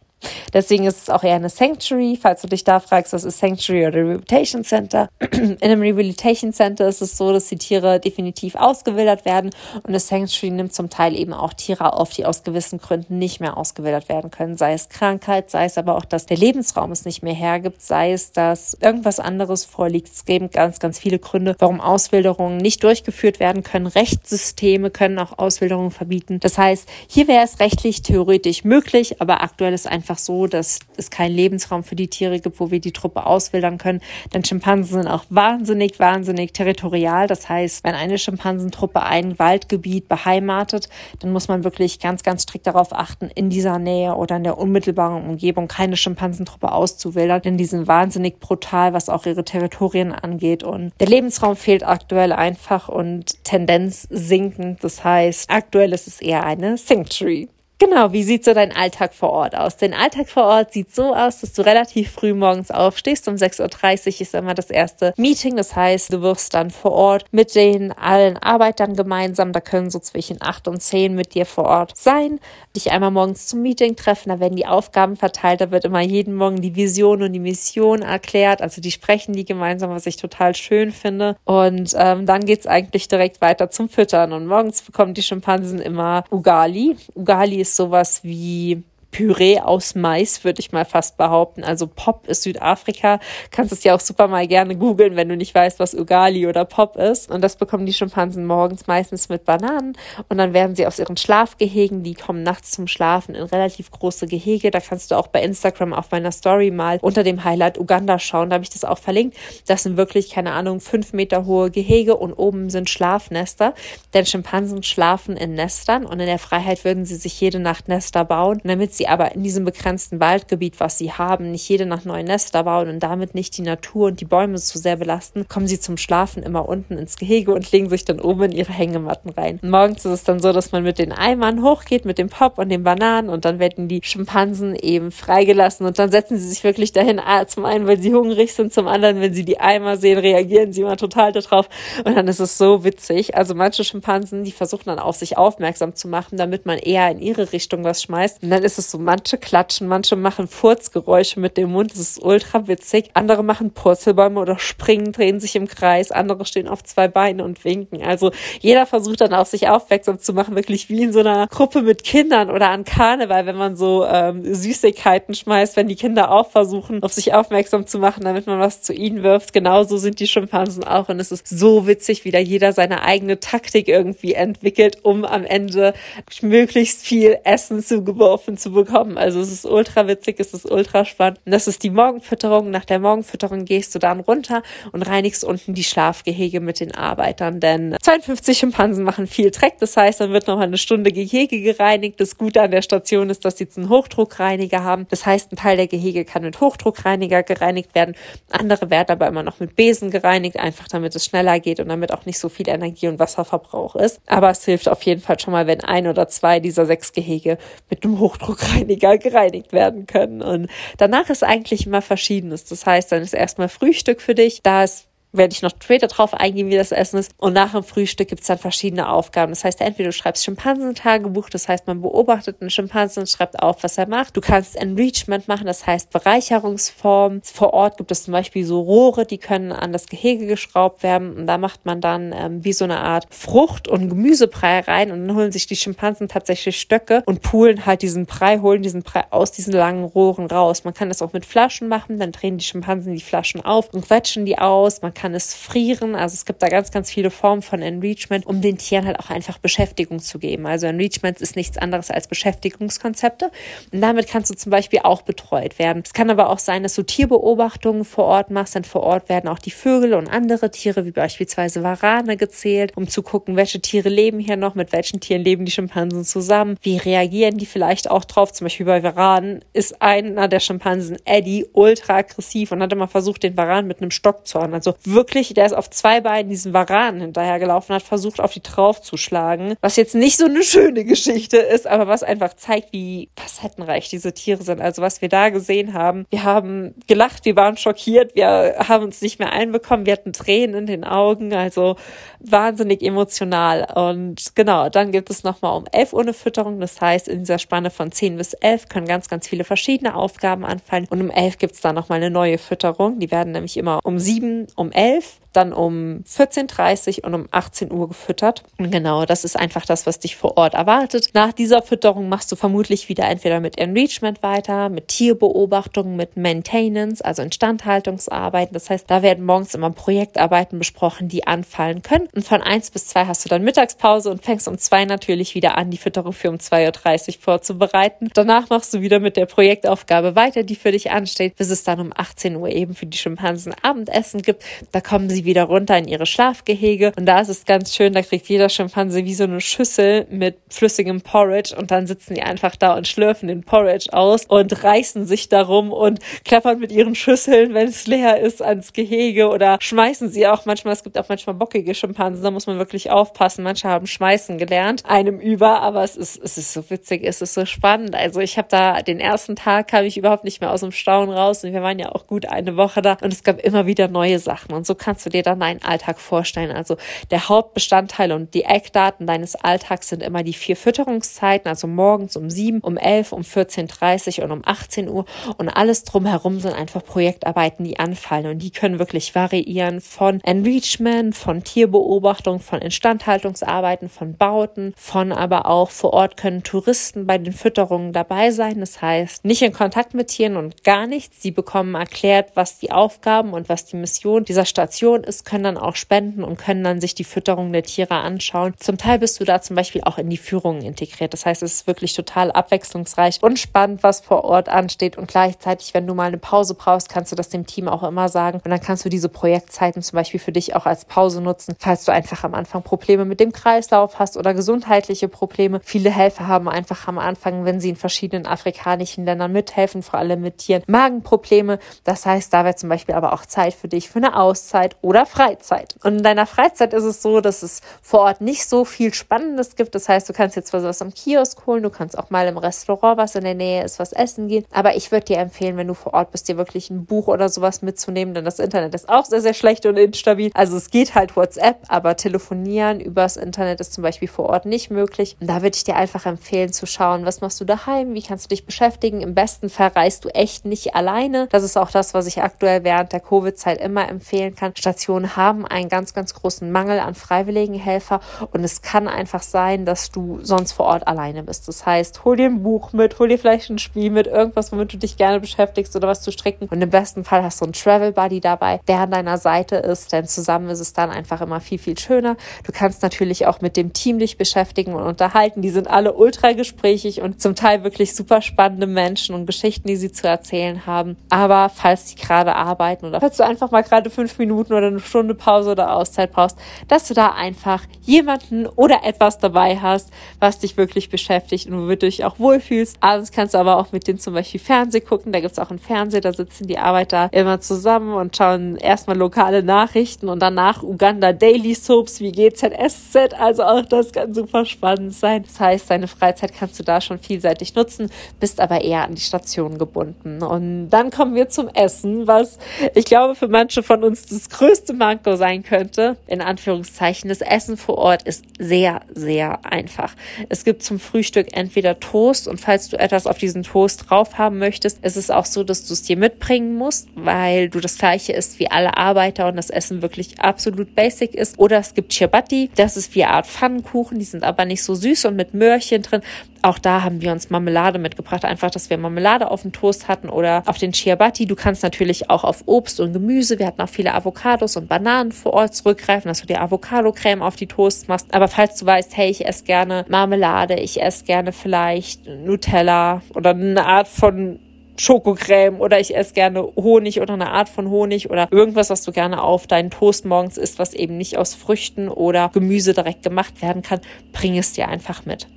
Deswegen 0.54 0.86
ist 0.86 1.04
es 1.04 1.10
auch 1.10 1.24
eher 1.24 1.36
eine 1.36 1.50
Sanctuary, 1.50 2.18
falls 2.22 2.42
du 2.42 2.48
dich 2.48 2.64
da 2.64 2.80
fragst, 2.80 3.14
was 3.14 3.24
ist 3.24 3.40
Sanctuary 3.40 3.88
oder 3.88 3.98
Rehabilitation 4.00 4.64
Center. 4.64 5.10
In 5.32 5.62
einem 5.62 5.82
Rehabilitation 5.82 6.54
Center 6.54 6.88
ist 6.88 7.02
es 7.02 7.18
so, 7.18 7.32
dass 7.32 7.48
die 7.48 7.58
Tiere 7.58 8.00
definitiv 8.00 8.56
ausgewildert 8.56 9.26
werden 9.26 9.52
und 9.84 9.94
das 9.94 10.08
Sanctuary 10.08 10.52
nimmt 10.52 10.74
zum 10.74 10.90
Teil 10.90 11.16
eben 11.16 11.34
auch 11.34 11.54
Tiere 11.54 11.94
auf, 11.94 12.10
die 12.12 12.26
aus 12.26 12.44
gewissen 12.44 12.80
Gründen 12.80 13.18
nicht 13.18 13.40
mehr 13.40 13.58
ausgewildert 13.58 14.10
werden 14.10 14.32
können. 14.32 14.58
Sei 14.58 14.74
es 14.74 14.90
Krankheit, 14.90 15.50
sei 15.50 15.66
es 15.66 15.78
aber 15.78 15.96
auch, 15.96 16.06
dass 16.06 16.26
der 16.26 16.38
Lebensraum 16.38 16.92
es 16.92 17.06
nicht 17.06 17.24
mehr 17.24 17.34
hergibt, 17.34 17.82
sei 17.82 18.12
es, 18.12 18.32
dass 18.32 18.78
irgendwas 18.80 19.20
anderes 19.20 19.66
vorliegt. 19.66 20.10
Es 20.14 20.26
gibt 20.26 20.54
ganz, 20.54 20.80
ganz 20.80 21.00
viele 21.00 21.20
Gründe, 21.20 21.56
warum 21.60 21.80
Auswilderungen 21.80 22.58
nicht 22.58 22.84
durchgeführt 22.84 23.40
werden 23.40 23.64
können. 23.64 23.88
Rechtssysteme 23.88 24.90
können 24.90 25.20
auch 25.20 25.38
Auswilderungen 25.38 25.92
verbieten. 25.92 26.40
Das 26.40 26.58
heißt, 26.58 26.88
hier 27.08 27.28
wäre 27.28 27.44
es 27.44 27.60
rechtlich 27.60 28.02
theoretisch 28.02 28.64
möglich, 28.64 29.22
aber 29.22 29.42
aktuell 29.42 29.74
ist 29.74 29.88
einfach 29.88 30.11
einfach 30.12 30.20
so, 30.22 30.48
dass 30.48 30.80
es 30.98 31.10
keinen 31.10 31.36
Lebensraum 31.36 31.84
für 31.84 31.96
die 31.96 32.10
Tiere 32.10 32.40
gibt, 32.40 32.60
wo 32.60 32.70
wir 32.70 32.82
die 32.82 32.92
Truppe 32.92 33.26
auswildern 33.26 33.78
können. 33.78 34.02
Denn 34.34 34.44
Schimpansen 34.44 35.04
sind 35.04 35.08
auch 35.08 35.24
wahnsinnig, 35.30 36.00
wahnsinnig 36.00 36.52
territorial. 36.52 37.28
Das 37.28 37.48
heißt, 37.48 37.84
wenn 37.86 37.96
eine 37.96 38.18
Schimpansentruppe 38.18 39.04
ein 39.04 39.40
Waldgebiet 39.40 40.10
beheimatet, 40.10 40.90
dann 41.20 41.32
muss 41.32 41.48
man 41.48 41.64
wirklich 41.64 42.00
ganz, 42.00 42.24
ganz 42.24 42.44
strikt 42.44 42.68
darauf 42.68 42.92
achten, 42.92 43.30
in 43.34 43.50
dieser 43.50 43.80
Nähe 43.80 44.16
oder 44.16 44.36
in 44.36 44.44
der 44.44 44.58
unmittelbaren 44.58 45.24
Umgebung 45.24 45.70
keine 45.70 45.96
Schimpansentruppe 45.96 46.72
auszuwildern. 46.72 47.42
Denn 47.42 47.58
die 47.58 47.66
sind 47.66 47.88
wahnsinnig 47.88 48.40
brutal, 48.40 48.94
was 48.94 49.08
auch 49.08 49.26
ihre 49.26 49.46
Territorien 49.46 50.12
angeht. 50.12 50.64
Und 50.64 50.92
der 51.00 51.08
Lebensraum 51.08 51.56
fehlt 51.56 51.88
aktuell 51.88 52.34
einfach 52.34 52.90
und 52.90 53.44
Tendenz 53.46 54.08
sinkend. 54.10 54.84
Das 54.84 55.06
heißt, 55.06 55.50
aktuell 55.50 55.94
ist 55.94 56.08
es 56.08 56.20
eher 56.22 56.44
eine 56.44 56.78
Sanctuary. 56.78 57.48
Genau, 57.82 58.14
wie 58.14 58.22
sieht 58.22 58.46
so 58.46 58.54
dein 58.54 58.72
Alltag 58.76 59.12
vor 59.12 59.32
Ort 59.32 59.56
aus? 59.56 59.76
Dein 59.76 59.96
Alltag 59.96 60.30
vor 60.30 60.44
Ort 60.44 60.72
sieht 60.72 60.94
so 60.94 61.16
aus, 61.16 61.42
dass 61.42 61.54
du 61.54 61.64
relativ 61.64 62.12
früh 62.12 62.36
morgens 62.36 62.70
aufstehst. 62.70 63.28
Um 63.28 63.34
6.30 63.34 64.06
Uhr 64.06 64.22
ist 64.22 64.36
immer 64.36 64.54
das 64.54 64.70
erste 64.70 65.16
Meeting. 65.18 65.56
Das 65.56 65.76
heißt, 65.76 66.14
du 66.14 66.22
wirst 66.22 66.54
dann 66.54 66.70
vor 66.70 66.92
Ort 66.92 67.26
mit 67.32 67.56
den 67.56 67.92
allen 67.92 68.38
Arbeitern 68.38 68.96
gemeinsam, 68.96 69.52
da 69.52 69.62
können 69.62 69.90
so 69.90 69.98
zwischen 69.98 70.38
8 70.40 70.68
und 70.68 70.80
10 70.80 71.16
mit 71.16 71.34
dir 71.34 71.48
vor 71.48 71.64
Ort 71.64 71.98
sein, 71.98 72.40
dich 72.76 72.92
einmal 72.92 73.10
morgens 73.10 73.48
zum 73.48 73.64
Meeting 73.64 73.96
treffen. 73.96 74.30
Da 74.30 74.40
werden 74.40 74.58
die 74.58 74.68
Aufgaben 74.68 75.18
verteilt. 75.18 75.62
Da 75.62 75.72
wird 75.72 75.84
immer 75.84 76.02
jeden 76.02 76.36
Morgen 76.36 76.62
die 76.62 76.76
Vision 76.76 77.24
und 77.24 77.34
die 77.34 77.40
Mission 77.40 78.04
erklärt. 78.04 78.62
Also 78.62 78.80
die 78.80 78.92
sprechen 78.92 79.34
die 79.34 79.44
gemeinsam, 79.44 79.90
was 79.90 80.06
ich 80.06 80.18
total 80.18 80.54
schön 80.54 80.92
finde. 80.92 81.36
Und 81.46 81.96
ähm, 81.98 82.28
dann 82.28 82.46
geht's 82.46 82.68
eigentlich 82.68 83.08
direkt 83.08 83.42
weiter 83.42 83.72
zum 83.72 83.90
Füttern. 83.90 84.34
Und 84.34 84.46
morgens 84.46 84.84
bekommen 84.84 85.16
die 85.16 85.24
Schimpansen 85.24 85.80
immer 85.80 86.26
Ugali. 86.30 86.96
Ugali 87.16 87.60
ist 87.60 87.71
sowas 87.76 88.24
wie 88.24 88.84
Püree 89.12 89.60
aus 89.60 89.96
Mais, 89.96 90.44
würde 90.44 90.60
ich 90.60 90.72
mal 90.72 90.86
fast 90.86 91.18
behaupten. 91.18 91.64
Also 91.64 91.88
Pop 91.88 92.28
ist 92.28 92.44
Südafrika. 92.44 93.20
Kannst 93.52 93.74
es 93.74 93.84
ja 93.84 93.94
auch 93.94 94.00
super 94.00 94.28
mal 94.28 94.48
gerne 94.48 94.76
googeln, 94.76 95.16
wenn 95.16 95.30
du 95.30 95.36
nicht 95.36 95.54
weißt, 95.54 95.80
was 95.80 95.94
Ugali 95.94 96.48
oder 96.48 96.66
Pop 96.66 96.96
ist. 96.96 97.30
Und 97.30 97.42
das 97.42 97.58
bekommen 97.58 97.86
die 97.86 97.94
Schimpansen 97.94 98.46
morgens 98.46 98.88
meistens 98.88 99.30
mit 99.30 99.46
Bananen. 99.46 99.98
Und 100.30 100.38
dann 100.38 100.54
werden 100.54 100.76
sie 100.76 100.88
aus 100.88 101.00
ihren 101.00 101.18
Schlafgehegen, 101.18 102.04
die 102.04 102.14
kommen 102.14 102.44
nachts 102.44 102.72
zum 102.72 102.88
Schlafen 102.88 103.36
in 103.36 103.44
relativ 103.44 103.92
große 103.92 104.28
Gehege. 104.28 104.72
Da 104.72 104.80
kannst 104.80 105.12
du 105.12 105.16
auch 105.16 105.28
bei 105.28 105.42
Instagram 105.42 105.94
auf 105.94 106.12
meiner 106.12 106.32
Story 106.32 106.72
mal 106.72 107.00
unter 107.02 107.24
dem 107.24 107.44
Highlight 107.44 107.78
Uganda 107.78 108.18
schauen. 108.20 108.50
Da 108.50 108.56
habe 108.56 108.64
ich 108.64 108.70
das 108.70 108.86
auch 108.86 108.98
verlinkt. 108.98 109.38
Das 109.68 109.84
sind 109.84 109.98
wirklich, 109.98 110.30
keine 110.32 110.54
Ahnung, 110.54 110.80
fünf 110.80 111.14
Meter 111.14 111.46
hohe 111.46 111.70
Gehege 111.70 112.16
und 112.16 112.34
oben 112.34 112.70
sind 112.70 112.90
Schlafnester. 112.90 113.74
Denn 114.14 114.26
Schimpansen 114.26 114.84
schlafen 114.84 115.36
in 115.36 115.54
Nestern 115.54 116.06
und 116.06 116.20
in 116.20 116.26
der 116.26 116.40
Freiheit 116.40 116.86
würden 116.86 117.06
sie 117.06 117.16
sich 117.16 117.40
jede 117.40 117.60
Nacht 117.60 117.88
Nester 117.88 118.26
bauen, 118.26 118.62
damit 118.64 118.94
sie 118.94 119.01
sie 119.02 119.08
aber 119.08 119.34
in 119.34 119.42
diesem 119.42 119.66
begrenzten 119.66 120.20
Waldgebiet, 120.20 120.80
was 120.80 121.00
sie 121.00 121.12
haben, 121.12 121.50
nicht 121.50 121.68
jede 121.68 121.88
Nacht 121.88 122.06
neue 122.06 122.24
Nester 122.24 122.64
bauen 122.64 122.88
und 122.88 123.00
damit 123.00 123.34
nicht 123.34 123.58
die 123.58 123.64
Natur 123.64 124.08
und 124.08 124.22
die 124.22 124.26
Bäume 124.26 124.58
zu 124.58 124.78
sehr 124.78 124.96
belasten, 124.96 125.48
kommen 125.48 125.66
sie 125.66 125.80
zum 125.80 125.98
Schlafen 125.98 126.44
immer 126.44 126.70
unten 126.70 127.00
ins 127.00 127.18
Gehege 127.18 127.52
und 127.52 127.72
legen 127.72 127.90
sich 127.90 128.06
dann 128.06 128.20
oben 128.20 128.44
in 128.44 128.52
ihre 128.52 128.72
Hängematten 128.72 129.32
rein. 129.32 129.60
Und 129.64 129.72
morgens 129.72 130.06
ist 130.06 130.12
es 130.12 130.24
dann 130.24 130.40
so, 130.40 130.54
dass 130.54 130.72
man 130.72 130.84
mit 130.84 131.00
den 131.00 131.12
Eimern 131.12 131.64
hochgeht, 131.64 132.06
mit 132.06 132.20
dem 132.20 132.30
Pop 132.30 132.60
und 132.60 132.70
den 132.70 132.84
Bananen 132.84 133.30
und 133.30 133.44
dann 133.44 133.58
werden 133.58 133.88
die 133.88 134.02
Schimpansen 134.04 134.76
eben 134.76 135.10
freigelassen 135.10 135.88
und 135.88 135.98
dann 135.98 136.12
setzen 136.12 136.38
sie 136.38 136.48
sich 136.48 136.64
wirklich 136.64 136.92
dahin, 136.92 137.20
ah, 137.20 137.48
zum 137.48 137.66
einen, 137.66 137.88
weil 137.88 138.00
sie 138.00 138.14
hungrig 138.14 138.54
sind, 138.54 138.72
zum 138.72 138.88
anderen, 138.88 139.20
wenn 139.20 139.34
sie 139.34 139.46
die 139.46 139.60
Eimer 139.60 139.98
sehen, 139.98 140.20
reagieren 140.20 140.74
sie 140.74 140.82
immer 140.82 140.98
total 140.98 141.32
darauf 141.32 141.68
und 142.06 142.16
dann 142.16 142.28
ist 142.28 142.40
es 142.40 142.60
so 142.60 142.84
witzig. 142.84 143.36
Also 143.36 143.56
manche 143.56 143.84
Schimpansen, 143.84 144.44
die 144.44 144.52
versuchen 144.52 144.86
dann 144.86 145.00
auf 145.00 145.16
sich 145.16 145.40
aufmerksam 145.40 145.96
zu 145.96 146.08
machen, 146.08 146.38
damit 146.38 146.68
man 146.68 146.78
eher 146.78 147.10
in 147.10 147.20
ihre 147.20 147.52
Richtung 147.52 147.84
was 147.84 148.04
schmeißt 148.04 148.44
und 148.44 148.52
dann 148.52 148.62
ist 148.62 148.78
es 148.78 148.91
so, 148.92 148.98
manche 148.98 149.38
klatschen, 149.38 149.88
manche 149.88 150.16
machen 150.18 150.48
Furzgeräusche 150.48 151.40
mit 151.40 151.56
dem 151.58 151.72
Mund, 151.72 151.92
das 151.92 152.00
ist 152.00 152.22
ultra 152.22 152.68
witzig. 152.68 153.10
Andere 153.14 153.44
machen 153.44 153.72
Purzelbäume 153.72 154.40
oder 154.40 154.60
springen, 154.60 155.14
drehen 155.14 155.40
sich 155.40 155.56
im 155.56 155.68
Kreis, 155.68 156.12
andere 156.12 156.46
stehen 156.46 156.68
auf 156.68 156.84
zwei 156.84 157.08
Beinen 157.08 157.42
und 157.42 157.64
winken. 157.64 158.04
Also 158.04 158.32
jeder 158.60 158.86
versucht 158.86 159.22
dann 159.22 159.34
auf 159.34 159.48
sich 159.48 159.70
aufmerksam 159.70 160.20
zu 160.20 160.34
machen, 160.34 160.56
wirklich 160.56 160.90
wie 160.90 161.04
in 161.04 161.14
so 161.14 161.22
einer 161.22 161.48
Gruppe 161.48 161.82
mit 161.82 162.04
Kindern 162.04 162.52
oder 162.52 162.70
an 162.70 162.84
Karneval, 162.84 163.46
wenn 163.46 163.56
man 163.56 163.76
so 163.78 164.06
ähm, 164.06 164.44
Süßigkeiten 164.54 165.34
schmeißt, 165.34 165.78
wenn 165.78 165.88
die 165.88 165.96
Kinder 165.96 166.32
auch 166.32 166.52
versuchen, 166.52 167.02
auf 167.02 167.14
sich 167.14 167.34
aufmerksam 167.34 167.88
zu 167.88 167.98
machen, 167.98 168.26
damit 168.26 168.46
man 168.46 168.60
was 168.60 168.82
zu 168.82 168.94
ihnen 168.94 169.24
wirft. 169.24 169.54
Genauso 169.54 169.98
sind 169.98 170.20
die 170.20 170.28
Schimpansen 170.28 170.84
auch 170.84 171.08
und 171.08 171.20
es 171.20 171.32
ist 171.32 171.48
so 171.48 171.88
witzig, 171.88 172.26
wie 172.26 172.32
da 172.32 172.40
jeder 172.40 172.74
seine 172.74 173.04
eigene 173.04 173.40
Taktik 173.40 173.88
irgendwie 173.88 174.34
entwickelt, 174.34 174.98
um 175.04 175.24
am 175.24 175.46
Ende 175.46 175.94
möglichst 176.42 177.06
viel 177.06 177.38
Essen 177.46 177.82
zugeworfen 177.82 178.58
zu 178.58 178.72
bekommen 178.72 178.81
bekommen. 178.84 179.18
Also 179.18 179.40
es 179.40 179.52
ist 179.52 179.66
ultra 179.66 180.08
witzig, 180.08 180.40
es 180.40 180.54
ist 180.54 180.70
ultra 180.70 181.06
spannend. 181.06 181.40
Und 181.46 181.52
das 181.52 181.68
ist 181.68 181.84
die 181.84 181.90
Morgenfütterung. 181.90 182.70
Nach 182.70 182.86
der 182.86 183.00
Morgenfütterung 183.00 183.66
gehst 183.66 183.94
du 183.96 184.00
dann 184.00 184.20
runter 184.20 184.64
und 184.92 185.04
reinigst 185.04 185.44
unten 185.44 185.74
die 185.74 185.84
Schlafgehege 185.84 186.60
mit 186.60 186.80
den 186.80 186.94
Arbeitern, 186.94 187.60
denn 187.60 187.96
52 188.02 188.58
Schimpansen 188.58 189.04
machen 189.04 189.28
viel 189.28 189.52
Dreck. 189.52 189.76
Das 189.80 189.98
heißt, 189.98 190.22
dann 190.22 190.32
wird 190.32 190.48
noch 190.48 190.60
eine 190.60 190.78
Stunde 190.78 191.12
Gehege 191.12 191.62
gereinigt. 191.62 192.20
Das 192.20 192.38
Gute 192.38 192.62
an 192.62 192.72
der 192.72 192.82
Station 192.82 193.30
ist, 193.30 193.46
dass 193.46 193.58
sie 193.58 193.66
jetzt 193.66 193.78
einen 193.78 193.90
Hochdruckreiniger 193.90 194.84
haben. 194.84 195.08
Das 195.10 195.26
heißt, 195.26 195.52
ein 195.52 195.56
Teil 195.56 195.78
der 195.78 195.88
Gehege 195.88 196.26
kann 196.26 196.44
mit 196.44 196.60
Hochdruckreiniger 196.60 197.44
gereinigt 197.44 197.96
werden. 197.96 198.16
Andere 198.50 198.90
werden 198.90 199.10
aber 199.10 199.28
immer 199.28 199.44
noch 199.44 199.60
mit 199.60 199.76
Besen 199.76 200.12
gereinigt, 200.12 200.58
einfach 200.58 200.88
damit 200.88 201.16
es 201.16 201.26
schneller 201.26 201.60
geht 201.60 201.80
und 201.80 201.90
damit 201.90 202.12
auch 202.12 202.26
nicht 202.26 202.40
so 202.40 202.50
viel 202.50 202.70
Energie 202.70 203.08
und 203.08 203.20
Wasserverbrauch 203.20 203.96
ist. 203.96 204.22
Aber 204.28 204.50
es 204.50 204.66
hilft 204.66 204.90
auf 204.90 205.02
jeden 205.04 205.22
Fall 205.22 205.40
schon 205.40 205.54
mal, 205.54 205.68
wenn 205.68 205.82
ein 205.82 206.08
oder 206.08 206.28
zwei 206.28 206.60
dieser 206.60 206.86
sechs 206.86 207.14
Gehege 207.14 207.58
mit 207.90 208.04
einem 208.04 208.20
Hochdruckreiniger 208.20 208.71
Reiniger 208.74 209.18
gereinigt 209.20 209.74
werden 209.74 210.08
können. 210.08 210.42
Und 210.42 210.68
danach 210.98 211.30
ist 211.30 211.44
eigentlich 211.44 211.86
immer 211.86 212.02
Verschiedenes. 212.02 212.66
Das 212.66 212.86
heißt, 212.86 213.12
dann 213.12 213.22
ist 213.22 213.34
erstmal 213.34 213.70
Frühstück 213.70 214.22
für 214.22 214.36
dich. 214.36 214.62
Da 214.64 214.84
ist 214.84 215.08
werde 215.34 215.54
ich 215.54 215.62
noch 215.62 215.72
später 215.82 216.08
drauf 216.08 216.34
eingehen, 216.34 216.70
wie 216.70 216.76
das 216.76 216.92
Essen 216.92 217.18
ist. 217.18 217.32
Und 217.38 217.54
nach 217.54 217.72
dem 217.72 217.84
Frühstück 217.84 218.28
gibt 218.28 218.42
es 218.42 218.48
dann 218.48 218.58
verschiedene 218.58 219.10
Aufgaben. 219.10 219.52
Das 219.52 219.64
heißt, 219.64 219.82
entweder 219.82 220.10
du 220.10 220.14
schreibst 220.14 220.44
Schimpansentagebuch, 220.44 221.50
das 221.50 221.68
heißt, 221.68 221.88
man 221.88 222.02
beobachtet 222.02 222.58
einen 222.62 222.70
Schimpansen 222.70 223.22
und 223.22 223.28
schreibt 223.28 223.62
auf, 223.62 223.84
was 223.84 223.98
er 223.98 224.08
macht. 224.08 224.36
Du 224.36 224.42
kannst 224.42 224.76
Enrichment 224.76 225.48
machen, 225.48 225.66
das 225.66 225.88
heißt 225.88 226.12
Bereicherungsform. 226.12 227.42
Vor 227.44 227.74
Ort 227.74 227.98
gibt 227.98 228.12
es 228.12 228.24
zum 228.24 228.34
Beispiel 228.34 228.66
so 228.66 228.82
Rohre, 228.82 229.26
die 229.26 229.38
können 229.38 229.72
an 229.72 229.94
das 229.94 230.08
Gehege 230.08 230.48
geschraubt 230.48 231.04
werden. 231.04 231.36
Und 231.38 231.48
da 231.48 231.58
macht 231.58 231.86
man 231.86 232.02
dann 232.02 232.34
ähm, 232.36 232.64
wie 232.64 232.74
so 232.74 232.84
eine 232.84 233.00
Art 233.00 233.28
Frucht- 233.30 233.88
und 233.88 234.10
Gemüsebrei 234.10 234.82
rein. 234.82 235.12
Und 235.12 235.28
dann 235.28 235.36
holen 235.36 235.52
sich 235.52 235.66
die 235.68 235.76
Schimpansen 235.76 236.28
tatsächlich 236.28 236.80
Stöcke 236.80 237.24
und 237.26 237.42
poolen 237.42 237.86
halt 237.86 238.02
diesen 238.02 238.26
Brei, 238.26 238.60
holen 238.60 238.82
diesen 238.82 239.04
Brei 239.04 239.24
aus 239.30 239.52
diesen 239.52 239.74
langen 239.74 240.04
Rohren 240.04 240.48
raus. 240.48 240.84
Man 240.84 240.94
kann 240.94 241.10
das 241.10 241.22
auch 241.22 241.34
mit 241.34 241.46
Flaschen 241.46 241.88
machen, 241.88 242.20
dann 242.20 242.32
drehen 242.32 242.58
die 242.58 242.66
Schimpansen 242.66 243.14
die 243.14 243.22
Flaschen 243.22 243.64
auf 243.64 243.94
und 243.94 244.06
quetschen 244.06 244.46
die 244.46 244.58
aus. 244.58 245.02
Man 245.02 245.14
kann 245.14 245.21
es 245.34 245.54
frieren. 245.54 246.16
Also 246.16 246.34
es 246.34 246.46
gibt 246.46 246.62
da 246.62 246.68
ganz, 246.68 246.92
ganz 246.92 247.12
viele 247.12 247.30
Formen 247.30 247.62
von 247.62 247.82
Enrichment, 247.82 248.46
um 248.46 248.62
den 248.62 248.78
Tieren 248.78 249.06
halt 249.06 249.20
auch 249.20 249.30
einfach 249.30 249.58
Beschäftigung 249.58 250.20
zu 250.20 250.40
geben. 250.40 250.66
Also 250.66 250.88
Enrichment 250.88 251.40
ist 251.42 251.56
nichts 251.56 251.78
anderes 251.78 252.12
als 252.12 252.28
Beschäftigungskonzepte. 252.28 253.52
Und 253.92 254.02
damit 254.02 254.28
kannst 254.28 254.50
du 254.50 254.56
zum 254.56 254.72
Beispiel 254.72 255.00
auch 255.04 255.22
betreut 255.22 255.80
werden. 255.80 256.02
Es 256.06 256.14
kann 256.14 256.30
aber 256.30 256.50
auch 256.50 256.60
sein, 256.60 256.84
dass 256.84 256.96
du 256.96 257.04
Tierbeobachtungen 257.04 258.06
vor 258.06 258.26
Ort 258.26 258.52
machst. 258.52 258.76
Denn 258.76 258.84
vor 258.84 259.04
Ort 259.04 259.30
werden 259.30 259.48
auch 259.48 259.60
die 259.60 259.72
Vögel 259.72 260.14
und 260.14 260.28
andere 260.28 260.72
Tiere, 260.72 261.06
wie 261.06 261.12
beispielsweise 261.12 261.84
Warane, 261.84 262.38
gezählt, 262.38 262.94
um 262.96 263.08
zu 263.08 263.22
gucken, 263.22 263.56
welche 263.56 263.82
Tiere 263.82 264.10
leben 264.10 264.40
hier 264.40 264.58
noch, 264.58 264.76
mit 264.76 264.92
welchen 264.92 265.20
Tieren 265.20 265.44
leben 265.44 265.66
die 265.66 265.72
Schimpansen 265.72 266.26
zusammen, 266.26 266.78
wie 266.82 266.98
reagieren 266.98 267.58
die 267.58 267.66
vielleicht 267.66 268.10
auch 268.10 268.26
drauf. 268.26 268.52
Zum 268.54 268.66
Beispiel 268.66 268.86
bei 268.86 269.04
Waranen 269.04 269.64
ist 269.74 270.02
einer 270.02 270.48
der 270.48 270.60
Schimpansen, 270.60 271.18
Eddie, 271.26 271.66
ultra 271.74 272.18
aggressiv 272.18 272.72
und 272.72 272.82
hat 272.82 272.94
immer 272.94 273.08
versucht, 273.08 273.44
den 273.44 273.58
Waran 273.58 273.88
mit 273.88 274.02
einem 274.02 274.12
Stock 274.12 274.48
zu 274.48 274.60
hauen. 274.60 274.74
Also 274.74 274.94
wirklich, 275.14 275.54
der 275.54 275.66
ist 275.66 275.74
auf 275.74 275.90
zwei 275.90 276.22
Beinen 276.22 276.50
diesen 276.50 276.74
Varanen 276.74 277.22
hinterhergelaufen, 277.22 277.96
hat 277.96 278.04
versucht, 278.04 278.40
auf 278.40 278.54
die 278.54 278.64
draufzuschlagen. 278.64 279.76
Was 279.82 279.96
jetzt 279.96 280.16
nicht 280.16 280.38
so 280.38 280.46
eine 280.46 280.64
schöne 280.64 281.04
Geschichte 281.06 281.58
ist, 281.58 281.88
aber 281.88 282.08
was 282.08 282.24
einfach 282.24 282.56
zeigt, 282.56 282.94
wie 282.94 283.30
facettenreich 283.36 284.10
diese 284.10 284.34
Tiere 284.34 284.64
sind. 284.64 284.82
Also 284.82 285.02
was 285.02 285.22
wir 285.22 285.30
da 285.30 285.50
gesehen 285.50 285.94
haben. 285.94 286.26
Wir 286.30 286.44
haben 286.44 286.96
gelacht, 287.08 287.46
wir 287.46 287.56
waren 287.56 287.78
schockiert, 287.78 288.36
wir 288.36 288.76
haben 288.88 289.06
uns 289.06 289.22
nicht 289.22 289.40
mehr 289.40 289.52
einbekommen, 289.52 290.06
wir 290.06 290.14
hatten 290.14 290.34
Tränen 290.34 290.76
in 290.76 290.86
den 290.86 291.04
Augen, 291.04 291.54
also 291.54 291.96
wahnsinnig 292.40 293.02
emotional. 293.02 293.88
Und 293.96 294.56
genau, 294.56 294.90
dann 294.90 295.12
gibt 295.12 295.30
es 295.30 295.44
nochmal 295.44 295.78
um 295.78 295.86
11 295.92 296.14
Uhr 296.14 296.22
eine 296.22 296.34
Fütterung. 296.34 296.80
Das 296.80 297.00
heißt, 297.00 297.28
in 297.28 297.40
dieser 297.40 297.60
Spanne 297.60 297.90
von 297.90 298.12
10 298.12 298.38
bis 298.38 298.54
11 298.54 298.88
können 298.90 299.08
ganz, 299.08 299.28
ganz 299.28 299.48
viele 299.48 299.64
verschiedene 299.64 300.16
Aufgaben 300.16 300.66
anfallen. 300.66 301.08
Und 301.10 301.22
um 301.22 301.30
11 301.30 301.58
gibt 301.58 301.76
es 301.76 301.82
dann 301.82 301.96
nochmal 301.96 302.18
eine 302.18 302.30
neue 302.30 302.58
Fütterung. 302.58 303.20
Die 303.20 303.32
werden 303.32 303.52
nämlich 303.52 303.78
immer 303.78 304.00
um 304.04 304.20
7, 304.20 304.68
um 304.76 304.92
11 304.92 305.01
11 305.02 305.42
dann 305.54 305.74
um 305.74 306.24
14.30 306.28 307.20
Uhr 307.20 307.26
und 307.26 307.34
um 307.34 307.48
18 307.52 307.92
Uhr 307.92 308.08
gefüttert. 308.08 308.64
Und 308.78 308.92
genau, 308.92 309.26
das 309.26 309.44
ist 309.44 309.58
einfach 309.58 309.86
das, 309.86 310.06
was 310.06 310.20
dich 310.20 310.36
vor 310.36 310.58
Ort 310.58 310.74
erwartet. 310.74 311.30
Nach 311.34 311.52
dieser 311.52 311.82
Fütterung 311.82 312.30
machst 312.30 312.52
du 312.52 312.56
vermutlich 312.56 313.10
wieder 313.10 313.28
entweder 313.28 313.60
mit 313.60 313.78
Enrichment 313.78 314.44
weiter, 314.44 314.90
mit 314.90 315.10
Tierbeobachtungen, 315.10 316.16
mit 316.16 316.38
Maintenance, 316.38 317.22
also 317.22 317.42
Instandhaltungsarbeiten. 317.42 318.74
Das 318.74 318.90
heißt, 318.90 319.10
da 319.10 319.22
werden 319.22 319.46
morgens 319.46 319.76
immer 319.76 319.92
Projektarbeiten 319.92 320.80
besprochen, 320.80 321.28
die 321.28 321.46
anfallen 321.48 322.02
können. 322.02 322.30
Und 322.34 322.46
von 322.46 322.62
1 322.62 322.92
bis 322.92 323.08
2 323.08 323.26
hast 323.26 323.46
du 323.46 323.50
dann 323.50 323.64
Mittagspause 323.64 324.30
und 324.30 324.44
fängst 324.44 324.68
um 324.68 324.78
2 324.78 325.06
natürlich 325.06 325.56
wieder 325.56 325.78
an, 325.78 325.92
die 325.92 325.98
Fütterung 325.98 326.34
für 326.34 326.50
um 326.50 326.58
2.30 326.58 327.28
Uhr 327.28 327.42
vorzubereiten. 327.42 328.30
Danach 328.34 328.70
machst 328.70 328.94
du 328.94 329.02
wieder 329.02 329.20
mit 329.20 329.36
der 329.36 329.46
Projektaufgabe 329.46 330.36
weiter, 330.36 330.64
die 330.64 330.76
für 330.76 330.92
dich 330.92 331.12
ansteht, 331.12 331.58
bis 331.58 331.70
es 331.70 331.84
dann 331.84 332.00
um 332.00 332.14
18 332.16 332.56
Uhr 332.56 332.70
eben 332.70 332.94
für 332.94 333.06
die 333.06 333.18
Schimpansen 333.18 333.74
Abendessen 333.82 334.42
gibt. 334.42 334.64
Da 334.92 335.02
kommen 335.02 335.30
sie 335.30 335.46
wieder 335.46 335.64
runter 335.64 335.98
in 335.98 336.08
ihre 336.08 336.26
Schlafgehege. 336.26 337.14
Und 337.18 337.26
da 337.26 337.40
ist 337.40 337.50
es 337.50 337.66
ganz 337.66 337.96
schön, 337.96 338.14
da 338.14 338.22
kriegt 338.22 338.48
jeder 338.48 338.70
Schimpanse 338.70 339.24
wie 339.26 339.34
so 339.34 339.46
eine 339.46 339.62
Schüssel 339.62 340.28
mit 340.30 340.58
flüssigem 340.70 341.22
Porridge 341.22 341.76
und 341.76 341.92
dann 341.92 342.08
sitzen 342.08 342.36
die 342.36 342.42
einfach 342.42 342.76
da 342.76 342.96
und 342.96 343.08
schlürfen 343.08 343.48
den 343.48 343.64
Porridge 343.64 344.10
aus 344.12 344.46
und 344.46 344.84
reißen 344.84 345.26
sich 345.26 345.50
darum 345.50 345.92
und 345.92 346.20
klappern 346.44 346.80
mit 346.80 346.92
ihren 346.92 347.16
Schüsseln, 347.16 347.74
wenn 347.74 347.88
es 347.88 348.08
leer 348.08 348.40
ist, 348.40 348.62
ans 348.62 348.94
Gehege 348.94 349.50
oder 349.50 349.78
schmeißen 349.80 350.30
sie 350.30 350.48
auch 350.48 350.66
manchmal. 350.66 350.94
Es 350.94 351.04
gibt 351.04 351.18
auch 351.18 351.30
manchmal 351.30 351.56
bockige 351.56 351.96
Schimpansen, 351.96 352.44
da 352.44 352.52
muss 352.52 352.68
man 352.68 352.78
wirklich 352.78 353.12
aufpassen. 353.12 353.64
Manche 353.64 353.88
haben 353.88 354.08
schmeißen 354.08 354.58
gelernt, 354.58 355.04
einem 355.06 355.40
über, 355.40 355.82
aber 355.82 356.04
es 356.04 356.18
ist, 356.18 356.42
es 356.44 356.58
ist 356.58 356.74
so 356.74 356.90
witzig, 356.90 357.22
es 357.24 357.42
ist 357.42 357.54
so 357.54 357.66
spannend. 357.66 358.16
Also 358.16 358.40
ich 358.40 358.58
habe 358.58 358.68
da 358.70 359.02
den 359.02 359.20
ersten 359.20 359.56
Tag 359.56 359.88
kam 359.88 360.06
ich 360.06 360.18
überhaupt 360.18 360.44
nicht 360.44 360.62
mehr 360.62 360.72
aus 360.72 360.82
dem 360.82 360.92
Staunen 360.92 361.34
raus 361.34 361.64
und 361.64 361.74
wir 361.74 361.82
waren 361.82 362.00
ja 362.00 362.12
auch 362.12 362.28
gut 362.28 362.46
eine 362.46 362.76
Woche 362.76 363.02
da 363.02 363.18
und 363.22 363.32
es 363.32 363.44
gab 363.44 363.60
immer 363.62 363.86
wieder 363.86 364.08
neue 364.08 364.40
Sachen 364.40 364.74
und 364.82 364.88
so 364.88 364.96
kannst 364.96 365.28
du 365.28 365.30
dir 365.30 365.44
dann 365.44 365.60
deinen 365.60 365.84
Alltag 365.84 366.20
vorstellen. 366.20 366.72
Also 366.72 366.98
der 367.30 367.50
Hauptbestandteil 367.50 368.32
und 368.32 368.56
die 368.56 368.64
Eckdaten 368.64 369.28
deines 369.28 369.54
Alltags 369.54 370.10
sind 370.10 370.24
immer 370.24 370.42
die 370.42 370.54
vier 370.54 370.76
Fütterungszeiten, 370.76 371.70
also 371.70 371.86
morgens 371.86 372.36
um 372.36 372.50
sieben, 372.50 372.80
um 372.80 372.98
elf, 372.98 373.32
um 373.32 373.42
14.30 373.44 374.42
und 374.42 374.52
um 374.52 374.64
18 374.66 375.08
Uhr 375.08 375.26
und 375.60 375.70
alles 375.70 376.04
drumherum 376.04 376.60
sind 376.60 376.74
einfach 376.74 377.04
Projektarbeiten, 377.04 377.86
die 377.86 378.00
anfallen 378.00 378.48
und 378.48 378.58
die 378.64 378.72
können 378.72 378.98
wirklich 378.98 379.36
variieren 379.36 380.02
von 380.02 380.42
Enrichment, 380.42 381.36
von 381.36 381.64
Tierbeobachtung, 381.64 382.60
von 382.60 382.82
Instandhaltungsarbeiten, 382.82 384.10
von 384.10 384.36
Bauten, 384.36 384.96
von 384.98 385.32
aber 385.32 385.68
auch 385.68 385.92
vor 385.92 386.14
Ort 386.14 386.38
können 386.38 386.64
Touristen 386.64 387.28
bei 387.28 387.38
den 387.38 387.54
Fütterungen 387.54 388.14
dabei 388.14 388.50
sein. 388.50 388.80
Das 388.80 389.00
heißt, 389.00 389.46
nicht 389.46 389.62
in 389.62 389.74
Kontakt 389.74 390.16
mit 390.16 390.30
Tieren 390.30 390.58
und 390.58 390.84
gar 390.84 391.06
nichts. 391.06 391.44
Sie 391.44 391.52
bekommen 391.52 391.94
erklärt, 391.94 392.56
was 392.56 392.80
die 392.80 392.92
Aufgaben 392.92 393.54
und 393.54 393.70
was 393.70 393.86
die 393.86 393.98
Mission 393.98 394.46
dieser 394.46 394.61
Station 394.66 395.24
ist, 395.24 395.46
können 395.46 395.64
dann 395.64 395.78
auch 395.78 395.96
spenden 395.96 396.44
und 396.44 396.58
können 396.58 396.84
dann 396.84 397.02
sich 397.02 397.16
die 397.16 397.24
Fütterung 397.24 397.72
der 397.74 397.84
Tiere 397.84 398.16
anschauen. 398.16 398.74
Zum 398.78 398.98
Teil 398.98 399.20
bist 399.20 399.40
du 399.40 399.46
da 399.46 399.62
zum 399.62 399.76
Beispiel 399.76 400.02
auch 400.04 400.18
in 400.18 400.30
die 400.30 400.38
Führungen 400.38 400.82
integriert. 400.82 401.34
Das 401.34 401.46
heißt, 401.46 401.64
es 401.64 401.74
ist 401.74 401.88
wirklich 401.88 402.14
total 402.14 402.52
abwechslungsreich 402.52 403.40
und 403.42 403.60
spannend, 403.60 404.04
was 404.04 404.22
vor 404.22 404.44
Ort 404.44 404.70
ansteht. 404.70 405.18
Und 405.18 405.28
gleichzeitig, 405.28 405.94
wenn 405.94 406.08
du 406.08 406.14
mal 406.14 406.28
eine 406.28 406.38
Pause 406.38 406.74
brauchst, 406.76 407.10
kannst 407.10 407.32
du 407.32 407.36
das 407.36 407.50
dem 407.50 407.66
Team 407.66 407.88
auch 407.88 408.04
immer 408.04 408.30
sagen. 408.30 408.62
Und 408.64 408.72
dann 408.72 408.82
kannst 408.82 409.06
du 409.06 409.10
diese 409.10 409.30
Projektzeiten 409.30 410.02
zum 410.02 410.18
Beispiel 410.18 410.40
für 410.40 410.52
dich 410.52 410.76
auch 410.76 410.86
als 410.86 411.06
Pause 411.06 411.42
nutzen, 411.42 411.76
falls 411.80 412.06
du 412.06 412.12
einfach 412.12 412.44
am 412.44 412.54
Anfang 412.54 412.84
Probleme 412.84 413.26
mit 413.26 413.40
dem 413.40 413.52
Kreislauf 413.52 414.20
hast 414.20 414.38
oder 414.38 414.54
gesundheitliche 414.54 415.28
Probleme. 415.28 415.82
Viele 415.84 416.10
Helfer 416.10 416.48
haben 416.48 416.70
einfach 416.70 417.08
am 417.08 417.18
Anfang, 417.18 417.66
wenn 417.66 417.80
sie 417.80 417.90
in 417.90 417.96
verschiedenen 417.96 418.46
afrikanischen 418.46 419.26
Ländern 419.26 419.52
mithelfen, 419.52 420.04
vor 420.04 420.20
allem 420.20 420.42
mit 420.42 420.60
Tieren, 420.60 420.84
Magenprobleme. 420.88 421.80
Das 422.04 422.26
heißt, 422.26 422.54
da 422.54 422.64
wäre 422.64 422.76
zum 422.76 422.90
Beispiel 422.90 423.16
aber 423.16 423.34
auch 423.34 423.46
Zeit 423.46 423.74
für 423.74 423.88
dich 423.88 424.10
für 424.10 424.20
eine 424.20 424.36
Auszeit 424.52 424.98
oder 425.02 425.26
Freizeit. 425.26 425.96
Und 426.04 426.18
in 426.18 426.24
deiner 426.24 426.46
Freizeit 426.46 426.94
ist 426.94 427.06
es 427.06 427.22
so, 427.22 427.40
dass 427.40 427.64
es 427.64 427.82
vor 428.02 428.22
Ort 428.22 428.42
nicht 428.42 428.68
so 428.68 428.84
viel 428.84 429.14
Spannendes 429.14 429.78
gibt. 429.78 429.96
Das 429.96 430.10
heißt, 430.10 430.28
du 430.28 430.34
kannst 430.34 430.58
jetzt 430.58 430.74
was 430.74 431.02
am 431.02 431.14
Kiosk 431.14 431.66
holen, 431.66 431.84
du 431.84 431.90
kannst 431.90 432.18
auch 432.18 432.30
mal 432.30 432.48
im 432.48 432.58
Restaurant, 432.58 433.18
was 433.18 433.36
in 433.36 433.46
der 433.46 433.56
Nähe 433.56 433.84
ist, 433.84 433.98
was 433.98 434.12
essen 434.12 434.50
gehen. 434.50 434.66
Aber 434.72 434.98
ich 434.98 435.12
würde 435.12 435.26
dir 435.26 435.38
empfehlen, 435.38 435.78
wenn 435.78 435.88
du 435.88 435.94
vor 435.94 436.14
Ort 436.14 436.32
bist, 436.32 436.50
dir 436.50 436.58
wirklich 436.58 436.90
ein 436.90 437.06
Buch 437.06 437.28
oder 437.28 437.48
sowas 437.48 437.82
mitzunehmen, 437.82 438.34
denn 438.34 438.44
das 438.44 438.60
Internet 438.60 438.94
ist 438.94 439.08
auch 439.08 439.24
sehr, 439.24 439.40
sehr 439.40 439.54
schlecht 439.54 439.86
und 439.86 439.96
instabil. 439.98 440.52
Also 440.54 440.76
es 440.76 440.90
geht 440.90 441.16
halt 441.16 441.38
WhatsApp, 441.38 441.78
aber 441.88 442.18
telefonieren 442.18 443.00
übers 443.00 443.38
Internet 443.38 443.80
ist 443.80 443.94
zum 443.94 444.02
Beispiel 444.02 444.28
vor 444.28 444.50
Ort 444.50 444.66
nicht 444.66 444.92
möglich. 444.92 445.38
Und 445.40 445.48
da 445.48 445.62
würde 445.62 445.78
ich 445.78 445.86
dir 445.86 445.96
einfach 445.96 446.26
empfehlen 446.26 446.74
zu 446.74 446.86
schauen, 446.86 447.26
was 447.26 447.40
machst 447.40 447.62
du 447.62 447.66
daheim, 447.66 448.14
wie 448.14 448.22
kannst 448.22 448.46
du 448.46 448.50
dich 448.50 448.66
beschäftigen. 448.66 449.22
Im 449.22 449.34
besten 449.34 449.70
Fall 449.70 449.92
reist 449.96 450.26
du 450.26 450.30
echt 450.30 450.66
nicht 450.66 450.94
alleine. 450.94 451.48
Das 451.52 451.64
ist 451.64 451.78
auch 451.78 451.90
das, 451.90 452.14
was 452.14 452.28
ich 452.28 452.42
aktuell 452.42 452.84
während 452.84 453.14
der 453.14 453.22
Covid-Zeit 453.22 453.80
immer 453.80 454.10
empfehlen 454.42 454.56
kann. 454.56 454.76
Stationen 454.76 455.36
haben 455.36 455.66
einen 455.66 455.90
ganz, 455.90 456.14
ganz 456.14 456.34
großen 456.34 456.72
Mangel 456.72 457.00
an 457.00 457.16
freiwilligen 457.16 457.76
Helfer 457.76 458.20
und 458.52 458.64
es 458.64 458.82
kann 458.82 459.08
einfach 459.08 459.42
sein, 459.42 459.86
dass 459.86 460.12
du 460.12 460.40
sonst 460.42 460.72
vor 460.74 460.86
Ort 460.86 461.08
alleine 461.08 461.44
bist. 461.44 461.68
Das 461.68 461.86
heißt, 461.86 462.24
hol 462.26 462.38
dir 462.38 462.46
ein 462.46 462.64
Buch 462.64 462.94
mit, 462.94 463.20
hol 463.20 463.28
dir 463.28 463.38
vielleicht 463.38 463.70
ein 463.70 463.80
Spiel 463.80 464.12
mit, 464.12 464.28
irgendwas, 464.28 464.72
womit 464.72 464.94
du 464.94 464.98
dich 464.98 465.18
gerne 465.18 465.40
beschäftigst 465.40 465.96
oder 465.96 466.08
was 466.08 466.22
zu 466.22 466.32
stricken. 466.32 466.68
Und 466.70 466.82
im 466.82 466.90
besten 466.90 467.24
Fall 467.24 467.44
hast 467.44 467.62
du 467.62 467.66
einen 467.66 467.74
Travel 467.74 468.12
Buddy 468.12 468.40
dabei, 468.40 468.80
der 468.88 469.00
an 469.00 469.12
deiner 469.12 469.38
Seite 469.38 469.78
ist, 469.78 470.12
denn 470.12 470.28
zusammen 470.28 470.70
ist 470.70 470.80
es 470.80 470.94
dann 470.94 471.10
einfach 471.10 471.42
immer 471.42 471.60
viel, 471.60 471.80
viel 471.80 471.98
schöner. 471.98 472.38
Du 472.66 472.72
kannst 472.72 473.02
natürlich 473.02 473.48
auch 473.48 473.62
mit 473.62 473.78
dem 473.78 473.94
Team 473.94 474.20
dich 474.20 474.38
beschäftigen 474.38 474.94
und 474.94 475.04
unterhalten. 475.04 475.62
Die 475.62 475.70
sind 475.70 475.90
alle 475.90 476.14
ultra 476.14 476.54
gesprächig 476.54 477.22
und 477.22 477.42
zum 477.42 477.56
Teil 477.56 477.84
wirklich 477.84 478.16
super 478.16 478.42
spannende 478.42 478.88
Menschen 478.88 479.36
und 479.36 479.46
Geschichten, 479.46 479.88
die 479.88 479.96
sie 479.96 480.12
zu 480.12 480.28
erzählen 480.28 480.86
haben. 480.86 481.18
Aber 481.30 481.70
falls 481.70 482.06
die 482.06 482.16
gerade 482.16 482.56
arbeiten 482.56 483.06
oder 483.06 483.20
falls 483.20 483.38
du 483.38 483.44
einfach 483.44 483.72
mal 483.72 483.82
gerade 483.82 484.10
fünf 484.10 484.31
Minuten 484.38 484.74
oder 484.74 484.88
eine 484.88 485.00
Stunde 485.00 485.36
Pause 485.36 485.72
oder 485.72 485.96
Auszeit 485.96 486.32
brauchst, 486.32 486.58
dass 486.88 487.08
du 487.08 487.14
da 487.14 487.32
einfach 487.32 487.84
jemanden 488.02 488.68
oder 488.68 489.04
etwas 489.04 489.40
dabei 489.40 489.78
hast, 489.78 490.12
was 490.40 490.60
dich 490.60 490.78
wirklich 490.78 491.10
beschäftigt 491.10 491.68
und 491.68 491.78
womit 491.78 492.02
du 492.02 492.08
dich 492.08 492.26
auch 492.26 492.40
wohlfühlst. 492.40 492.98
Abends 493.00 493.32
kannst 493.32 493.54
du 493.54 493.58
aber 493.58 493.78
auch 493.78 493.92
mit 493.92 494.08
denen 494.08 494.20
zum 494.20 494.34
Beispiel 494.34 494.60
Fernsehen 494.60 495.06
gucken. 495.06 495.32
Da 495.32 495.40
gibt's 495.40 495.60
auch 495.60 495.70
einen 495.70 495.80
Fernseher, 495.80 496.22
da 496.22 496.34
sitzen 496.34 496.68
die 496.68 496.78
Arbeiter 496.78 497.30
immer 497.32 497.60
zusammen 497.60 498.14
und 498.14 498.36
schauen 498.36 498.78
erstmal 498.78 499.18
lokale 499.18 499.64
Nachrichten 499.64 500.30
und 500.30 500.40
danach 500.42 500.84
Uganda 500.84 501.34
Daily 501.34 501.76
Soaps 501.76 502.20
wie 502.20 502.32
GZSZ. 502.32 503.34
Also 503.38 503.64
auch 503.64 503.86
das 503.86 504.12
kann 504.12 504.34
super 504.34 504.66
spannend 504.66 505.14
sein. 505.14 505.44
Das 505.44 505.60
heißt, 505.60 505.90
deine 505.90 506.08
Freizeit 506.08 506.54
kannst 506.54 506.80
du 506.80 506.84
da 506.84 507.02
schon 507.02 507.20
vielseitig 507.20 507.76
nutzen, 507.76 508.10
bist 508.40 508.60
aber 508.60 508.82
eher 508.82 509.04
an 509.04 509.16
die 509.16 509.22
Station 509.22 509.78
gebunden. 509.78 510.42
Und 510.42 510.90
dann 510.90 511.12
kommen 511.12 511.36
wir 511.36 511.50
zum 511.50 511.68
Essen, 511.70 512.28
was 512.28 512.58
ich 512.96 513.06
glaube 513.06 513.36
für 513.36 513.48
manche 513.48 513.84
von 513.84 514.04
uns 514.04 514.21
das 514.26 514.50
größte 514.50 514.94
Manko 514.94 515.36
sein 515.36 515.64
könnte. 515.64 516.18
In 516.28 516.42
Anführungszeichen. 516.42 517.30
Das 517.30 517.42
Essen 517.42 517.78
vor 517.78 517.98
Ort 517.98 518.24
ist 518.24 518.44
sehr, 518.60 519.02
sehr 519.14 519.66
einfach. 519.66 520.14
Es 520.50 520.64
gibt 520.64 520.84
zum 520.84 521.00
Frühstück 521.00 521.56
entweder 521.56 522.00
Toast 522.00 522.48
und 522.48 522.60
falls 522.60 522.90
du 522.90 523.00
etwas 523.00 523.28
auf 523.28 523.38
diesen 523.38 523.64
Toast 523.64 524.10
drauf 524.10 524.38
haben 524.38 524.58
möchtest, 524.60 525.04
ist 525.04 525.18
es 525.18 525.30
auch 525.30 525.46
so, 525.46 525.64
dass 525.64 525.86
du 525.86 525.94
es 525.94 526.04
dir 526.04 526.18
mitbringen 526.18 526.76
musst, 526.76 527.10
weil 527.16 527.70
du 527.70 527.80
das 527.80 527.98
gleiche 527.98 528.34
isst 528.34 528.60
wie 528.60 528.70
alle 528.70 528.98
Arbeiter 528.98 529.48
und 529.48 529.56
das 529.56 529.70
Essen 529.70 530.02
wirklich 530.02 530.40
absolut 530.40 530.96
basic 530.96 531.36
ist. 531.36 531.60
Oder 531.60 531.80
es 531.80 531.94
gibt 531.94 532.14
Chibati, 532.14 532.70
das 532.76 532.98
ist 532.98 533.16
wie 533.16 533.24
eine 533.24 533.34
Art 533.34 533.48
Pfannkuchen, 533.48 534.20
die 534.20 534.26
sind 534.26 534.44
aber 534.44 534.66
nicht 534.66 534.84
so 534.84 534.96
süß 534.96 535.26
und 535.26 535.36
mit 535.36 535.54
Möhrchen 535.54 536.02
drin. 536.02 536.22
Auch 536.64 536.78
da 536.78 537.02
haben 537.02 537.22
wir 537.22 537.32
uns 537.32 537.50
Marmelade 537.50 537.98
mitgebracht, 537.98 538.46
einfach, 538.46 538.70
dass 538.70 538.92
wir 538.92 538.98
Marmelade 538.98 539.50
auf 539.50 539.64
dem 539.64 539.72
Toast 539.72 540.08
hatten 540.08 540.30
oder 540.30 540.62
auf 540.68 540.78
den 540.78 540.94
Ciabatta. 540.94 541.46
Du 541.46 541.56
kannst 541.56 541.82
natürlich 541.82 542.30
auch 542.30 542.44
auf 542.44 542.64
Obst 542.68 543.00
und 543.00 543.14
Gemüse, 543.14 543.58
wir 543.58 543.66
hatten 543.66 543.82
auch 543.82 543.90
viele 543.90 544.11
Avocados 544.16 544.78
und 544.78 544.88
Bananen 544.88 545.32
vor 545.32 545.54
Ort 545.54 545.76
zurückgreifen, 545.76 546.30
dass 546.30 546.42
du 546.42 546.48
dir 546.48 546.62
Avocado-Creme 546.62 547.42
auf 547.42 547.56
die 547.56 547.68
Toast 547.68 548.08
machst. 548.08 548.34
Aber 548.34 548.48
falls 548.48 548.78
du 548.78 548.86
weißt, 548.86 549.16
hey, 549.16 549.30
ich 549.30 549.46
esse 549.46 549.64
gerne 549.64 550.06
Marmelade, 550.10 550.76
ich 550.76 551.02
esse 551.02 551.26
gerne 551.26 551.52
vielleicht 551.52 552.26
Nutella 552.28 553.22
oder 553.36 553.52
eine 553.52 553.86
Art 553.86 554.08
von 554.08 554.60
Schokocreme 554.98 555.80
oder 555.80 556.00
ich 556.00 556.16
esse 556.16 556.34
gerne 556.34 556.62
Honig 556.76 557.22
oder 557.22 557.34
eine 557.34 557.50
Art 557.50 557.70
von 557.70 557.90
Honig 557.90 558.30
oder 558.30 558.48
irgendwas, 558.52 558.90
was 558.90 559.04
du 559.04 559.12
gerne 559.12 559.42
auf 559.42 559.66
deinen 559.66 559.90
Toast 559.90 560.26
morgens 560.26 560.58
isst, 560.58 560.80
was 560.80 560.94
eben 560.94 561.18
nicht 561.18 561.38
aus 561.38 561.56
Früchten 561.56 562.08
oder 562.08 562.50
Gemüse 562.54 562.94
direkt 562.94 563.24
gemacht 563.24 563.62
werden 563.62 563.82
kann, 563.82 564.02
bring 564.32 564.58
es 564.58 564.74
dir 564.74 564.88
einfach 564.88 565.26
mit. 565.26 565.48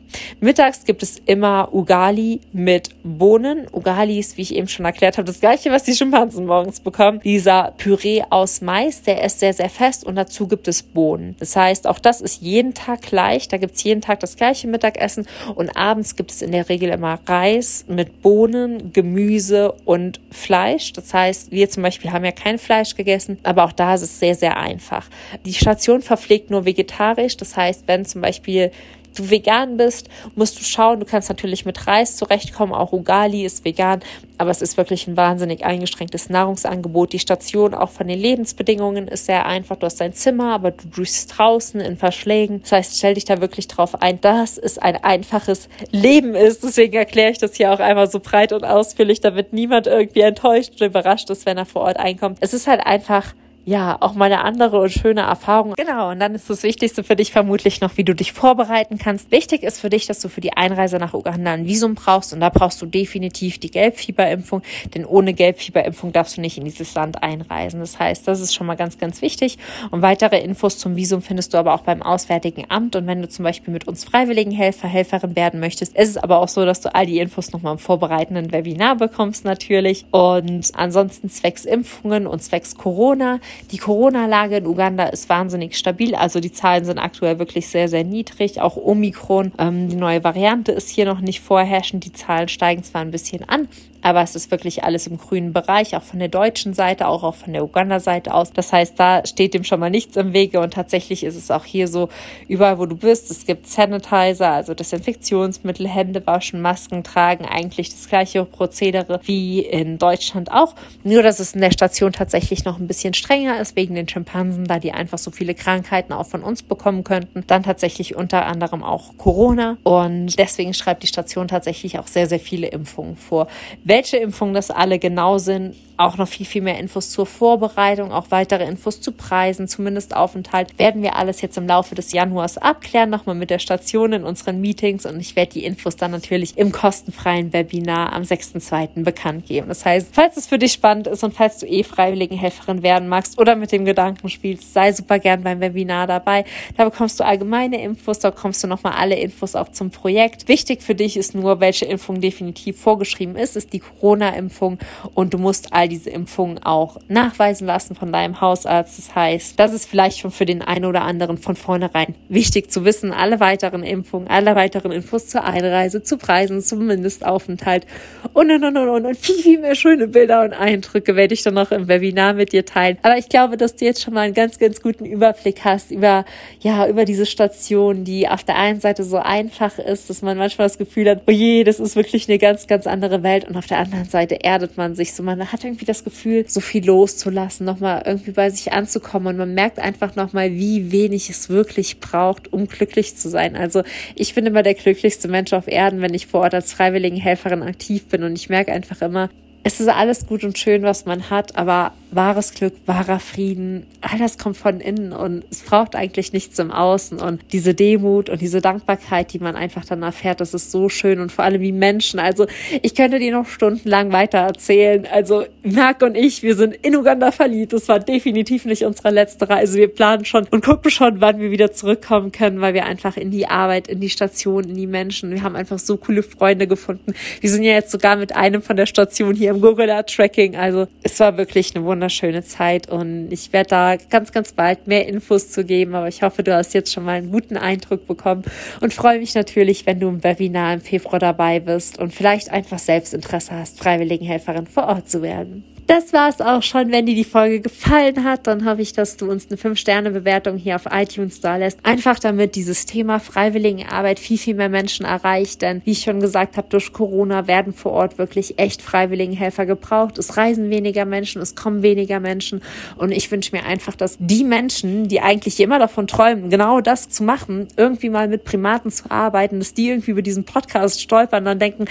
Mittags 0.40 0.84
gibt 0.84 1.02
es 1.02 1.18
immer 1.26 1.68
Ugali 1.72 2.40
mit 2.52 2.90
Bohnen. 3.02 3.66
Ugali 3.72 4.18
ist, 4.18 4.36
wie 4.36 4.42
ich 4.42 4.54
eben 4.54 4.68
schon 4.68 4.84
erklärt 4.84 5.18
habe, 5.18 5.26
das 5.26 5.40
gleiche, 5.40 5.70
was 5.70 5.84
die 5.84 5.94
Schimpansen 5.94 6.46
morgens 6.46 6.80
bekommen. 6.80 7.20
Dieser 7.24 7.72
Püree 7.78 8.22
aus 8.30 8.60
Mais, 8.60 9.02
der 9.02 9.24
ist 9.24 9.40
sehr, 9.40 9.52
sehr 9.52 9.70
fest 9.70 10.04
und 10.04 10.16
dazu 10.16 10.48
gibt 10.48 10.68
es 10.68 10.82
Bohnen. 10.82 11.36
Das 11.38 11.56
heißt, 11.56 11.86
auch 11.86 11.98
das 11.98 12.20
ist 12.20 12.42
jeden 12.42 12.74
Tag 12.74 13.02
gleich. 13.02 13.48
Da 13.48 13.56
gibt 13.56 13.76
es 13.76 13.82
jeden 13.82 14.00
Tag 14.00 14.20
das 14.20 14.36
gleiche 14.36 14.68
Mittagessen 14.68 15.26
und 15.54 15.76
abends 15.76 16.16
gibt 16.16 16.30
es 16.30 16.42
in 16.42 16.52
der 16.52 16.68
Regel 16.68 16.90
immer 16.90 17.18
Reis 17.26 17.84
mit 17.88 18.22
Bohnen, 18.22 18.92
Gemüse 18.92 19.72
und 19.84 20.20
Fleisch. 20.30 20.92
Das 20.92 21.12
heißt, 21.12 21.50
wir 21.50 21.70
zum 21.70 21.82
Beispiel 21.82 22.12
haben 22.12 22.24
ja 22.24 22.32
kein 22.32 22.58
Fleisch 22.58 22.94
gegessen, 22.94 23.38
aber 23.42 23.64
auch 23.64 23.72
da 23.72 23.94
ist 23.94 24.02
es 24.02 24.18
sehr, 24.18 24.34
sehr 24.34 24.56
einfach. 24.56 25.08
Die 25.44 25.54
Station 25.54 26.02
verpflegt 26.02 26.50
nur 26.50 26.64
vegetarisch. 26.64 27.36
Das 27.36 27.56
heißt, 27.56 27.84
wenn 27.86 28.04
zum 28.04 28.20
Beispiel 28.20 28.70
du 29.18 29.30
vegan 29.30 29.76
bist, 29.76 30.08
musst 30.34 30.58
du 30.58 30.64
schauen. 30.64 31.00
Du 31.00 31.06
kannst 31.06 31.28
natürlich 31.28 31.64
mit 31.64 31.86
Reis 31.86 32.16
zurechtkommen. 32.16 32.72
Auch 32.72 32.92
Ugali 32.92 33.44
ist 33.44 33.64
vegan, 33.64 34.00
aber 34.38 34.50
es 34.50 34.62
ist 34.62 34.76
wirklich 34.76 35.06
ein 35.06 35.16
wahnsinnig 35.16 35.64
eingeschränktes 35.64 36.28
Nahrungsangebot. 36.28 37.12
Die 37.12 37.18
Station 37.18 37.74
auch 37.74 37.90
von 37.90 38.08
den 38.08 38.18
Lebensbedingungen 38.18 39.08
ist 39.08 39.26
sehr 39.26 39.46
einfach. 39.46 39.76
Du 39.76 39.86
hast 39.86 40.00
dein 40.00 40.12
Zimmer, 40.12 40.54
aber 40.54 40.72
du 40.72 40.88
duschst 40.88 41.38
draußen 41.38 41.80
in 41.80 41.96
Verschlägen. 41.96 42.60
Das 42.62 42.72
heißt, 42.72 42.98
stell 42.98 43.14
dich 43.14 43.24
da 43.24 43.40
wirklich 43.40 43.68
drauf 43.68 44.02
ein, 44.02 44.20
dass 44.20 44.58
es 44.58 44.78
ein 44.78 45.02
einfaches 45.02 45.68
Leben 45.90 46.34
ist. 46.34 46.64
Deswegen 46.64 46.94
erkläre 46.94 47.30
ich 47.30 47.38
das 47.38 47.54
hier 47.54 47.72
auch 47.72 47.80
einmal 47.80 48.10
so 48.10 48.20
breit 48.20 48.52
und 48.52 48.64
ausführlich, 48.64 49.20
damit 49.20 49.52
niemand 49.52 49.86
irgendwie 49.86 50.20
enttäuscht 50.20 50.74
oder 50.76 50.86
überrascht 50.86 51.30
ist, 51.30 51.46
wenn 51.46 51.56
er 51.56 51.66
vor 51.66 51.82
Ort 51.82 51.98
einkommt. 51.98 52.38
Es 52.40 52.54
ist 52.54 52.66
halt 52.66 52.84
einfach 52.84 53.34
ja, 53.66 53.96
auch 54.00 54.14
mal 54.14 54.26
eine 54.26 54.44
andere 54.44 54.78
und 54.78 54.90
schöne 54.90 55.22
Erfahrung. 55.22 55.74
Genau, 55.76 56.10
und 56.10 56.20
dann 56.20 56.34
ist 56.34 56.50
das 56.50 56.62
Wichtigste 56.62 57.02
für 57.02 57.16
dich 57.16 57.32
vermutlich 57.32 57.80
noch, 57.80 57.96
wie 57.96 58.04
du 58.04 58.14
dich 58.14 58.32
vorbereiten 58.32 58.98
kannst. 58.98 59.30
Wichtig 59.30 59.62
ist 59.62 59.80
für 59.80 59.88
dich, 59.88 60.06
dass 60.06 60.20
du 60.20 60.28
für 60.28 60.42
die 60.42 60.54
Einreise 60.54 60.98
nach 60.98 61.14
Uganda 61.14 61.52
ein 61.52 61.66
Visum 61.66 61.94
brauchst 61.94 62.34
und 62.34 62.40
da 62.40 62.50
brauchst 62.50 62.82
du 62.82 62.86
definitiv 62.86 63.58
die 63.58 63.70
Gelbfieberimpfung, 63.70 64.62
denn 64.94 65.06
ohne 65.06 65.32
Gelbfieberimpfung 65.32 66.12
darfst 66.12 66.36
du 66.36 66.42
nicht 66.42 66.58
in 66.58 66.64
dieses 66.64 66.94
Land 66.94 67.22
einreisen. 67.22 67.80
Das 67.80 67.98
heißt, 67.98 68.28
das 68.28 68.40
ist 68.40 68.54
schon 68.54 68.66
mal 68.66 68.74
ganz, 68.74 68.98
ganz 68.98 69.22
wichtig. 69.22 69.56
Und 69.90 70.02
weitere 70.02 70.40
Infos 70.40 70.76
zum 70.78 70.96
Visum 70.96 71.22
findest 71.22 71.54
du 71.54 71.58
aber 71.58 71.74
auch 71.74 71.82
beim 71.82 72.02
Auswärtigen 72.02 72.66
Amt 72.68 72.96
und 72.96 73.06
wenn 73.06 73.22
du 73.22 73.28
zum 73.30 73.44
Beispiel 73.44 73.72
mit 73.72 73.88
uns 73.88 74.04
freiwilligen 74.04 74.52
Helfer, 74.52 74.88
Helferin 74.88 75.36
werden 75.36 75.60
möchtest, 75.60 75.96
ist 75.96 76.10
es 76.10 76.16
aber 76.18 76.38
auch 76.40 76.48
so, 76.48 76.66
dass 76.66 76.82
du 76.82 76.94
all 76.94 77.06
die 77.06 77.18
Infos 77.18 77.52
nochmal 77.52 77.72
im 77.72 77.78
vorbereitenden 77.78 78.52
Webinar 78.52 78.96
bekommst 78.96 79.46
natürlich. 79.46 80.04
Und 80.10 80.70
ansonsten 80.74 81.30
zwecks 81.30 81.64
Impfungen 81.64 82.26
und 82.26 82.42
zwecks 82.42 82.74
Corona 82.74 83.40
die 83.70 83.78
Corona-Lage 83.78 84.56
in 84.56 84.66
Uganda 84.66 85.04
ist 85.04 85.28
wahnsinnig 85.28 85.76
stabil. 85.76 86.14
Also 86.14 86.40
die 86.40 86.52
Zahlen 86.52 86.84
sind 86.84 86.98
aktuell 86.98 87.38
wirklich 87.38 87.68
sehr, 87.68 87.88
sehr 87.88 88.04
niedrig. 88.04 88.60
Auch 88.60 88.76
Omikron, 88.76 89.52
ähm, 89.58 89.88
die 89.88 89.96
neue 89.96 90.22
Variante, 90.24 90.72
ist 90.72 90.88
hier 90.88 91.04
noch 91.04 91.20
nicht 91.20 91.40
vorherrschend. 91.40 92.04
Die 92.04 92.12
Zahlen 92.12 92.48
steigen 92.48 92.82
zwar 92.82 93.00
ein 93.00 93.10
bisschen 93.10 93.48
an, 93.48 93.68
aber 94.04 94.20
es 94.20 94.36
ist 94.36 94.50
wirklich 94.50 94.84
alles 94.84 95.06
im 95.06 95.16
grünen 95.16 95.54
Bereich, 95.54 95.96
auch 95.96 96.02
von 96.02 96.18
der 96.18 96.28
deutschen 96.28 96.74
Seite, 96.74 97.08
auch, 97.08 97.22
auch 97.22 97.34
von 97.34 97.54
der 97.54 97.64
Uganda-Seite 97.64 98.34
aus. 98.34 98.52
Das 98.52 98.70
heißt, 98.70 99.00
da 99.00 99.24
steht 99.24 99.54
dem 99.54 99.64
schon 99.64 99.80
mal 99.80 99.88
nichts 99.88 100.16
im 100.16 100.34
Wege 100.34 100.60
und 100.60 100.74
tatsächlich 100.74 101.24
ist 101.24 101.36
es 101.36 101.50
auch 101.50 101.64
hier 101.64 101.88
so, 101.88 102.10
überall 102.46 102.78
wo 102.78 102.84
du 102.84 102.96
bist, 102.96 103.30
es 103.30 103.46
gibt 103.46 103.66
Sanitizer, 103.66 104.50
also 104.50 104.74
Desinfektionsmittel, 104.74 105.88
Hände 105.88 106.26
waschen, 106.26 106.60
Masken 106.60 107.02
tragen, 107.02 107.46
eigentlich 107.46 107.88
das 107.88 108.06
gleiche 108.06 108.44
Prozedere 108.44 109.20
wie 109.24 109.60
in 109.60 109.96
Deutschland 109.96 110.52
auch. 110.52 110.74
Nur, 111.02 111.22
dass 111.22 111.40
es 111.40 111.54
in 111.54 111.62
der 111.62 111.70
Station 111.70 112.12
tatsächlich 112.12 112.66
noch 112.66 112.78
ein 112.78 112.86
bisschen 112.86 113.14
strenger 113.14 113.58
ist 113.58 113.74
wegen 113.74 113.94
den 113.94 114.06
Schimpansen, 114.06 114.66
da 114.66 114.78
die 114.78 114.92
einfach 114.92 115.16
so 115.16 115.30
viele 115.30 115.54
Krankheiten 115.54 116.12
auch 116.12 116.26
von 116.26 116.42
uns 116.42 116.62
bekommen 116.62 117.04
könnten. 117.04 117.44
Dann 117.46 117.62
tatsächlich 117.62 118.16
unter 118.16 118.44
anderem 118.44 118.82
auch 118.82 119.16
Corona 119.16 119.78
und 119.82 120.38
deswegen 120.38 120.74
schreibt 120.74 121.02
die 121.04 121.08
Station 121.08 121.48
tatsächlich 121.48 121.98
auch 121.98 122.06
sehr, 122.06 122.26
sehr 122.26 122.40
viele 122.40 122.66
Impfungen 122.66 123.16
vor. 123.16 123.46
Welche 123.94 124.16
Impfungen 124.16 124.54
das 124.54 124.72
alle 124.72 124.98
genau 124.98 125.38
sind, 125.38 125.76
auch 125.96 126.16
noch 126.16 126.28
viel, 126.28 126.46
viel 126.46 126.62
mehr 126.62 126.78
Infos 126.78 127.10
zur 127.10 127.26
Vorbereitung, 127.26 128.10
auch 128.10 128.26
weitere 128.30 128.64
Infos 128.64 129.00
zu 129.00 129.12
Preisen, 129.12 129.68
zumindest 129.68 130.16
Aufenthalt, 130.16 130.78
werden 130.78 131.02
wir 131.02 131.16
alles 131.16 131.40
jetzt 131.40 131.56
im 131.56 131.66
Laufe 131.66 131.94
des 131.94 132.12
Januars 132.12 132.58
abklären, 132.58 133.10
nochmal 133.10 133.36
mit 133.36 133.50
der 133.50 133.58
Station 133.58 134.12
in 134.12 134.24
unseren 134.24 134.60
Meetings 134.60 135.06
und 135.06 135.20
ich 135.20 135.36
werde 135.36 135.52
die 135.52 135.64
Infos 135.64 135.96
dann 135.96 136.10
natürlich 136.10 136.56
im 136.58 136.72
kostenfreien 136.72 137.52
Webinar 137.52 138.12
am 138.12 138.22
6.2. 138.22 139.04
bekannt 139.04 139.46
geben. 139.46 139.68
Das 139.68 139.84
heißt, 139.84 140.08
falls 140.12 140.36
es 140.36 140.46
für 140.46 140.58
dich 140.58 140.72
spannend 140.72 141.06
ist 141.06 141.22
und 141.22 141.34
falls 141.34 141.58
du 141.58 141.66
eh 141.66 141.84
Freiwilligenhelferin 141.84 142.82
werden 142.82 143.08
magst 143.08 143.38
oder 143.38 143.54
mit 143.54 143.70
dem 143.70 143.84
Gedanken 143.84 144.28
spielst, 144.28 144.72
sei 144.72 144.92
super 144.92 145.18
gern 145.18 145.42
beim 145.42 145.60
Webinar 145.60 146.06
dabei. 146.06 146.44
Da 146.76 146.84
bekommst 146.84 147.20
du 147.20 147.24
allgemeine 147.24 147.80
Infos, 147.82 148.18
da 148.18 148.30
bekommst 148.30 148.62
du 148.64 148.66
nochmal 148.66 148.94
alle 148.94 149.16
Infos 149.16 149.54
auch 149.54 149.70
zum 149.70 149.90
Projekt. 149.90 150.48
Wichtig 150.48 150.82
für 150.82 150.94
dich 150.94 151.16
ist 151.16 151.34
nur, 151.34 151.60
welche 151.60 151.84
Impfung 151.84 152.20
definitiv 152.20 152.80
vorgeschrieben 152.80 153.36
ist, 153.36 153.56
ist 153.56 153.72
die 153.74 153.80
Corona-Impfung 153.80 154.78
und 155.14 155.34
du 155.34 155.38
musst 155.38 155.72
all 155.72 155.88
diese 155.88 156.10
Impfungen 156.10 156.62
auch 156.62 156.98
nachweisen 157.08 157.66
lassen 157.66 157.94
von 157.94 158.12
deinem 158.12 158.40
Hausarzt. 158.40 158.98
Das 158.98 159.14
heißt, 159.14 159.58
das 159.58 159.74
ist 159.74 159.86
vielleicht 159.86 160.18
schon 160.18 160.30
für 160.30 160.46
den 160.46 160.62
einen 160.62 160.86
oder 160.86 161.02
anderen 161.02 161.36
von 161.36 161.56
vornherein 161.56 162.14
wichtig 162.28 162.70
zu 162.70 162.84
wissen. 162.84 163.12
Alle 163.12 163.40
weiteren 163.40 163.82
Impfungen, 163.82 164.28
alle 164.28 164.54
weiteren 164.54 164.92
Infos 164.92 165.26
zur 165.26 165.44
Einreise, 165.44 166.02
zu 166.02 166.16
Preisen, 166.16 166.62
zum 166.62 166.86
Mindestaufenthalt 166.86 167.86
und, 168.32 168.50
und, 168.50 168.64
und, 168.64 168.76
und, 168.76 169.06
und 169.06 169.16
viel, 169.16 169.36
viel 169.36 169.58
mehr 169.58 169.74
schöne 169.74 170.08
Bilder 170.08 170.42
und 170.42 170.52
Eindrücke 170.52 171.16
werde 171.16 171.34
ich 171.34 171.42
dann 171.42 171.54
noch 171.54 171.72
im 171.72 171.88
Webinar 171.88 172.34
mit 172.34 172.52
dir 172.52 172.64
teilen. 172.64 172.98
Aber 173.02 173.18
ich 173.18 173.28
glaube, 173.28 173.56
dass 173.56 173.76
du 173.76 173.84
jetzt 173.84 174.02
schon 174.02 174.14
mal 174.14 174.20
einen 174.20 174.34
ganz, 174.34 174.58
ganz 174.58 174.80
guten 174.80 175.04
Überblick 175.04 175.64
hast 175.64 175.90
über, 175.90 176.24
ja, 176.60 176.86
über 176.86 177.04
diese 177.04 177.26
Station, 177.26 178.04
die 178.04 178.28
auf 178.28 178.44
der 178.44 178.56
einen 178.56 178.80
Seite 178.80 179.04
so 179.04 179.16
einfach 179.16 179.78
ist, 179.78 180.08
dass 180.10 180.22
man 180.22 180.38
manchmal 180.38 180.66
das 180.68 180.78
Gefühl 180.78 181.10
hat, 181.10 181.22
oh 181.26 181.30
je, 181.30 181.64
das 181.64 181.80
ist 181.80 181.96
wirklich 181.96 182.28
eine 182.28 182.38
ganz, 182.38 182.66
ganz 182.66 182.86
andere 182.86 183.22
Welt 183.22 183.46
und 183.46 183.56
auf 183.64 183.68
der 183.68 183.78
anderen 183.78 184.04
Seite 184.04 184.44
erdet 184.44 184.76
man 184.76 184.94
sich 184.94 185.14
so. 185.14 185.22
Man 185.22 185.50
hat 185.50 185.64
irgendwie 185.64 185.86
das 185.86 186.04
Gefühl, 186.04 186.44
so 186.46 186.60
viel 186.60 186.84
loszulassen, 186.84 187.64
nochmal 187.64 188.02
irgendwie 188.04 188.32
bei 188.32 188.50
sich 188.50 188.74
anzukommen. 188.74 189.28
Und 189.28 189.38
man 189.38 189.54
merkt 189.54 189.78
einfach 189.78 190.16
nochmal, 190.16 190.52
wie 190.52 190.92
wenig 190.92 191.30
es 191.30 191.48
wirklich 191.48 191.98
braucht, 191.98 192.52
um 192.52 192.68
glücklich 192.68 193.16
zu 193.16 193.30
sein. 193.30 193.56
Also 193.56 193.82
ich 194.16 194.34
bin 194.34 194.44
immer 194.44 194.62
der 194.62 194.74
glücklichste 194.74 195.28
Mensch 195.28 195.54
auf 195.54 195.66
Erden, 195.66 196.02
wenn 196.02 196.12
ich 196.12 196.26
vor 196.26 196.42
Ort 196.42 196.52
als 196.52 196.74
Freiwilligenhelferin 196.74 197.62
aktiv 197.62 198.04
bin. 198.08 198.22
Und 198.22 198.36
ich 198.36 198.50
merke 198.50 198.70
einfach 198.70 199.00
immer, 199.00 199.30
es 199.64 199.80
ist 199.80 199.88
alles 199.88 200.26
gut 200.26 200.44
und 200.44 200.58
schön, 200.58 200.82
was 200.82 201.06
man 201.06 201.30
hat, 201.30 201.56
aber 201.56 201.92
wahres 202.10 202.52
Glück, 202.52 202.74
wahrer 202.84 203.18
Frieden, 203.18 203.86
all 204.02 204.18
das 204.18 204.36
kommt 204.36 204.58
von 204.58 204.78
innen 204.78 205.12
und 205.12 205.42
es 205.50 205.62
braucht 205.62 205.96
eigentlich 205.96 206.34
nichts 206.34 206.58
im 206.58 206.70
Außen. 206.70 207.18
Und 207.18 207.40
diese 207.50 207.74
Demut 207.74 208.28
und 208.28 208.42
diese 208.42 208.60
Dankbarkeit, 208.60 209.32
die 209.32 209.38
man 209.38 209.56
einfach 209.56 209.86
dann 209.86 210.02
erfährt, 210.02 210.40
das 210.40 210.52
ist 210.52 210.70
so 210.70 210.90
schön 210.90 211.18
und 211.18 211.32
vor 211.32 211.44
allem 211.44 211.62
wie 211.62 211.72
Menschen. 211.72 212.20
Also 212.20 212.46
ich 212.82 212.94
könnte 212.94 213.18
dir 213.18 213.32
noch 213.32 213.46
stundenlang 213.46 214.12
weiter 214.12 214.38
erzählen. 214.38 215.06
Also 215.10 215.44
Marc 215.62 216.02
und 216.02 216.14
ich, 216.14 216.42
wir 216.42 216.54
sind 216.54 216.74
in 216.82 216.94
Uganda 216.94 217.32
verliebt. 217.32 217.72
Das 217.72 217.88
war 217.88 217.98
definitiv 217.98 218.66
nicht 218.66 218.84
unsere 218.84 219.10
letzte 219.10 219.48
Reise. 219.48 219.78
Wir 219.78 219.88
planen 219.88 220.26
schon 220.26 220.46
und 220.50 220.62
gucken 220.62 220.90
schon, 220.90 221.22
wann 221.22 221.40
wir 221.40 221.50
wieder 221.50 221.72
zurückkommen 221.72 222.32
können, 222.32 222.60
weil 222.60 222.74
wir 222.74 222.84
einfach 222.84 223.16
in 223.16 223.30
die 223.30 223.46
Arbeit, 223.46 223.88
in 223.88 224.00
die 224.00 224.10
Station, 224.10 224.64
in 224.64 224.76
die 224.76 224.86
Menschen, 224.86 225.30
wir 225.30 225.42
haben 225.42 225.56
einfach 225.56 225.78
so 225.78 225.96
coole 225.96 226.22
Freunde 226.22 226.66
gefunden. 226.66 227.14
Wir 227.40 227.50
sind 227.50 227.62
ja 227.62 227.72
jetzt 227.72 227.90
sogar 227.90 228.16
mit 228.16 228.36
einem 228.36 228.60
von 228.60 228.76
der 228.76 228.86
Station 228.86 229.34
hier 229.34 229.53
im 229.54 229.60
Gorilla-Tracking. 229.60 230.56
Also 230.56 230.86
es 231.02 231.18
war 231.20 231.36
wirklich 231.36 231.74
eine 231.74 231.84
wunderschöne 231.84 232.42
Zeit 232.42 232.88
und 232.90 233.30
ich 233.30 233.52
werde 233.52 233.70
da 233.70 233.96
ganz, 233.96 234.32
ganz 234.32 234.52
bald 234.52 234.86
mehr 234.86 235.08
Infos 235.08 235.50
zu 235.50 235.64
geben. 235.64 235.94
Aber 235.94 236.08
ich 236.08 236.22
hoffe, 236.22 236.42
du 236.42 236.54
hast 236.54 236.74
jetzt 236.74 236.92
schon 236.92 237.04
mal 237.04 237.12
einen 237.12 237.30
guten 237.30 237.56
Eindruck 237.56 238.06
bekommen 238.06 238.42
und 238.80 238.92
freue 238.92 239.18
mich 239.18 239.34
natürlich, 239.34 239.86
wenn 239.86 240.00
du 240.00 240.08
im 240.08 240.24
Webinar 240.24 240.74
im 240.74 240.80
Februar 240.80 241.18
dabei 241.18 241.60
bist 241.60 241.98
und 241.98 242.12
vielleicht 242.12 242.50
einfach 242.50 242.78
selbst 242.78 243.14
Interesse 243.14 243.52
hast, 243.52 243.78
Freiwilligenhelferin 243.78 244.66
vor 244.66 244.84
Ort 244.88 245.08
zu 245.08 245.22
werden. 245.22 245.64
Das 245.86 246.14
war 246.14 246.30
es 246.30 246.40
auch 246.40 246.62
schon. 246.62 246.90
Wenn 246.90 247.04
dir 247.04 247.14
die 247.14 247.24
Folge 247.24 247.60
gefallen 247.60 248.24
hat, 248.24 248.46
dann 248.46 248.64
hoffe 248.64 248.80
ich, 248.80 248.94
dass 248.94 249.18
du 249.18 249.30
uns 249.30 249.48
eine 249.48 249.58
5-Sterne-Bewertung 249.58 250.56
hier 250.56 250.76
auf 250.76 250.86
iTunes 250.90 251.40
da 251.40 251.56
lässt. 251.56 251.84
Einfach 251.84 252.18
damit 252.18 252.54
dieses 252.54 252.86
Thema 252.86 253.20
Freiwilligenarbeit 253.20 254.18
viel, 254.18 254.38
viel 254.38 254.54
mehr 254.54 254.70
Menschen 254.70 255.04
erreicht. 255.04 255.60
Denn 255.60 255.82
wie 255.84 255.90
ich 255.90 256.00
schon 256.00 256.20
gesagt 256.20 256.56
habe, 256.56 256.68
durch 256.70 256.94
Corona 256.94 257.46
werden 257.46 257.74
vor 257.74 257.92
Ort 257.92 258.16
wirklich 258.16 258.58
echt 258.58 258.80
Freiwilligenhelfer 258.80 259.66
gebraucht. 259.66 260.16
Es 260.16 260.38
reisen 260.38 260.70
weniger 260.70 261.04
Menschen, 261.04 261.42
es 261.42 261.54
kommen 261.54 261.82
weniger 261.82 262.18
Menschen. 262.18 262.62
Und 262.96 263.12
ich 263.12 263.30
wünsche 263.30 263.54
mir 263.54 263.64
einfach, 263.64 263.94
dass 263.94 264.16
die 264.18 264.44
Menschen, 264.44 265.08
die 265.08 265.20
eigentlich 265.20 265.60
immer 265.60 265.78
davon 265.78 266.06
träumen, 266.06 266.48
genau 266.48 266.80
das 266.80 267.10
zu 267.10 267.24
machen, 267.24 267.68
irgendwie 267.76 268.08
mal 268.08 268.26
mit 268.28 268.44
Primaten 268.44 268.90
zu 268.90 269.10
arbeiten, 269.10 269.58
dass 269.58 269.74
die 269.74 269.90
irgendwie 269.90 270.12
über 270.12 270.22
diesen 270.22 270.44
Podcast 270.44 271.02
stolpern 271.02 271.40
und 271.40 271.46
dann 271.46 271.58
denken, 271.58 271.84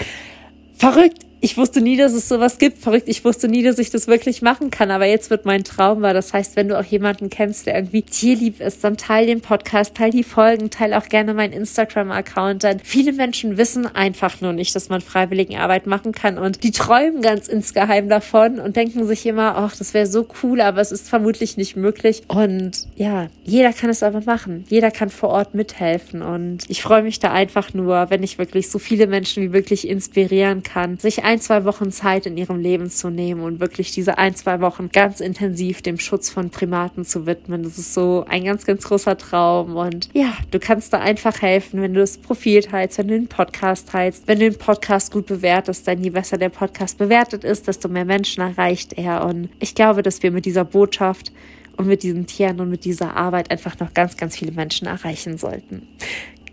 verrückt, 0.76 1.24
ich 1.44 1.58
wusste 1.58 1.82
nie, 1.82 1.98
dass 1.98 2.14
es 2.14 2.26
sowas 2.26 2.56
gibt. 2.56 2.78
Verrückt, 2.78 3.06
ich 3.06 3.22
wusste 3.22 3.48
nie, 3.48 3.62
dass 3.62 3.78
ich 3.78 3.90
das 3.90 4.06
wirklich 4.06 4.40
machen 4.40 4.70
kann. 4.70 4.90
Aber 4.90 5.04
jetzt 5.04 5.28
wird 5.28 5.44
mein 5.44 5.62
Traum 5.62 6.00
wahr. 6.00 6.14
Das 6.14 6.32
heißt, 6.32 6.56
wenn 6.56 6.68
du 6.68 6.78
auch 6.80 6.84
jemanden 6.84 7.28
kennst, 7.28 7.66
der 7.66 7.74
irgendwie 7.74 8.00
tierlieb 8.00 8.62
ist, 8.62 8.82
dann 8.82 8.96
teil 8.96 9.26
den 9.26 9.42
Podcast, 9.42 9.94
teil 9.94 10.10
die 10.10 10.24
Folgen, 10.24 10.70
teil 10.70 10.94
auch 10.94 11.06
gerne 11.06 11.34
meinen 11.34 11.52
Instagram-Account. 11.52 12.62
Denn 12.62 12.80
viele 12.82 13.12
Menschen 13.12 13.58
wissen 13.58 13.84
einfach 13.84 14.40
nur 14.40 14.54
nicht, 14.54 14.74
dass 14.74 14.88
man 14.88 15.02
Freiwilligenarbeit 15.02 15.86
machen 15.86 16.12
kann. 16.12 16.38
Und 16.38 16.64
die 16.64 16.70
träumen 16.70 17.20
ganz 17.20 17.46
insgeheim 17.46 18.08
davon 18.08 18.58
und 18.58 18.76
denken 18.76 19.06
sich 19.06 19.26
immer, 19.26 19.54
ach, 19.58 19.76
das 19.76 19.92
wäre 19.92 20.06
so 20.06 20.26
cool, 20.42 20.62
aber 20.62 20.80
es 20.80 20.92
ist 20.92 21.10
vermutlich 21.10 21.58
nicht 21.58 21.76
möglich. 21.76 22.22
Und 22.26 22.86
ja, 22.96 23.28
jeder 23.42 23.74
kann 23.74 23.90
es 23.90 24.02
aber 24.02 24.22
machen. 24.22 24.64
Jeder 24.70 24.90
kann 24.90 25.10
vor 25.10 25.28
Ort 25.28 25.54
mithelfen. 25.54 26.22
Und 26.22 26.60
ich 26.68 26.80
freue 26.80 27.02
mich 27.02 27.18
da 27.18 27.32
einfach 27.32 27.74
nur, 27.74 28.08
wenn 28.08 28.22
ich 28.22 28.38
wirklich 28.38 28.70
so 28.70 28.78
viele 28.78 29.06
Menschen 29.06 29.42
wie 29.42 29.52
wirklich 29.52 29.86
inspirieren 29.86 30.62
kann, 30.62 30.96
sich 30.96 31.22
ein, 31.34 31.40
zwei 31.40 31.64
Wochen 31.64 31.90
Zeit 31.90 32.26
in 32.26 32.36
ihrem 32.36 32.60
Leben 32.60 32.88
zu 32.88 33.10
nehmen 33.10 33.42
und 33.42 33.58
wirklich 33.58 33.90
diese 33.90 34.18
ein, 34.18 34.36
zwei 34.36 34.60
Wochen 34.60 34.90
ganz 34.92 35.18
intensiv 35.18 35.82
dem 35.82 35.98
Schutz 35.98 36.30
von 36.30 36.50
Primaten 36.50 37.04
zu 37.04 37.26
widmen. 37.26 37.64
Das 37.64 37.76
ist 37.76 37.92
so 37.92 38.24
ein 38.28 38.44
ganz, 38.44 38.64
ganz 38.64 38.84
großer 38.84 39.18
Traum. 39.18 39.74
Und 39.74 40.08
ja, 40.12 40.32
du 40.52 40.60
kannst 40.60 40.92
da 40.92 41.00
einfach 41.00 41.42
helfen, 41.42 41.82
wenn 41.82 41.92
du 41.92 42.00
das 42.00 42.18
Profil 42.18 42.62
teilst, 42.62 42.98
wenn 42.98 43.08
du 43.08 43.14
den 43.14 43.26
Podcast 43.26 43.88
teilst, 43.88 44.28
wenn 44.28 44.38
du 44.38 44.48
den 44.48 44.58
Podcast 44.58 45.12
gut 45.12 45.26
bewertest, 45.26 45.88
denn 45.88 46.04
je 46.04 46.10
besser 46.10 46.38
der 46.38 46.50
Podcast 46.50 46.98
bewertet 46.98 47.42
ist, 47.42 47.66
desto 47.66 47.88
mehr 47.88 48.04
Menschen 48.04 48.40
erreicht 48.42 48.92
er. 48.92 49.24
Und 49.24 49.48
ich 49.58 49.74
glaube, 49.74 50.04
dass 50.04 50.22
wir 50.22 50.30
mit 50.30 50.44
dieser 50.44 50.64
Botschaft 50.64 51.32
und 51.76 51.88
mit 51.88 52.04
diesen 52.04 52.26
Tieren 52.26 52.60
und 52.60 52.70
mit 52.70 52.84
dieser 52.84 53.16
Arbeit 53.16 53.50
einfach 53.50 53.80
noch 53.80 53.92
ganz, 53.92 54.16
ganz 54.16 54.36
viele 54.36 54.52
Menschen 54.52 54.86
erreichen 54.86 55.36
sollten 55.36 55.88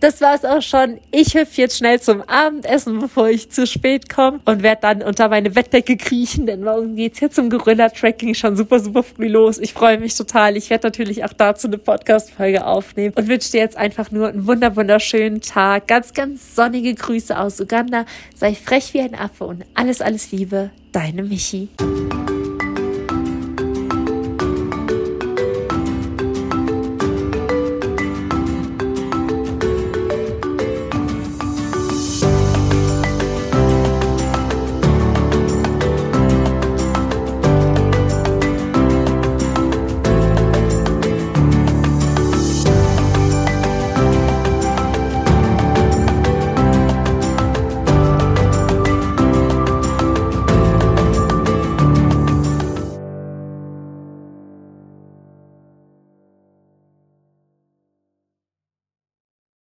das 0.02 0.20
war's 0.20 0.44
auch 0.44 0.62
schon. 0.62 1.00
Ich 1.12 1.36
hüpfe 1.36 1.62
jetzt 1.62 1.78
schnell 1.78 2.02
zum 2.02 2.22
Abendessen, 2.24 3.00
bevor 3.00 3.30
ich 3.30 3.50
zu 3.52 3.66
spät 3.66 4.10
komme 4.10 4.40
und 4.46 4.64
werde 4.64 4.82
dann 4.82 5.02
unter 5.02 5.30
meine 5.30 5.52
Bettdecke 5.52 5.96
kriechen, 5.96 6.46
denn 6.46 6.64
morgen 6.64 6.96
geht's 6.96 7.20
hier 7.20 7.32
zum 7.32 7.50
Gorilla-Tracking 7.50 8.34
schon 8.34 8.58
super, 8.58 8.80
super 8.80 9.04
früh 9.04 9.28
los. 9.28 9.60
Ich 9.60 9.74
freue 9.74 10.00
mich 10.00 10.16
total. 10.16 10.58
Ich 10.58 10.70
werde 10.70 10.88
natürlich 10.88 11.24
auch 11.24 11.34
dazu 11.34 11.68
eine 11.68 11.78
Podcast-Folge 11.78 12.66
aufnehmen 12.66 13.14
und 13.16 13.28
wünsche 13.28 13.52
dir 13.52 13.60
jetzt 13.60 13.78
einfach 13.78 14.12
nur 14.12 14.30
einen 14.30 14.48
wunder, 14.48 14.76
wunderschönen 14.76 15.42
Tag. 15.42 15.88
Ganz, 15.88 16.14
ganz 16.14 16.56
sonnige 16.56 16.94
Grüße 16.96 17.38
aus 17.38 17.60
Uganda. 17.60 18.06
Sei 18.36 18.56
frech 18.56 18.94
wie 18.94 19.02
ein 19.02 19.16
Affe 19.16 19.46
und 19.46 19.66
alles, 19.76 20.02
alles 20.02 20.32
Liebe. 20.32 20.72
Deine 20.92 21.24
Michi. 21.24 21.70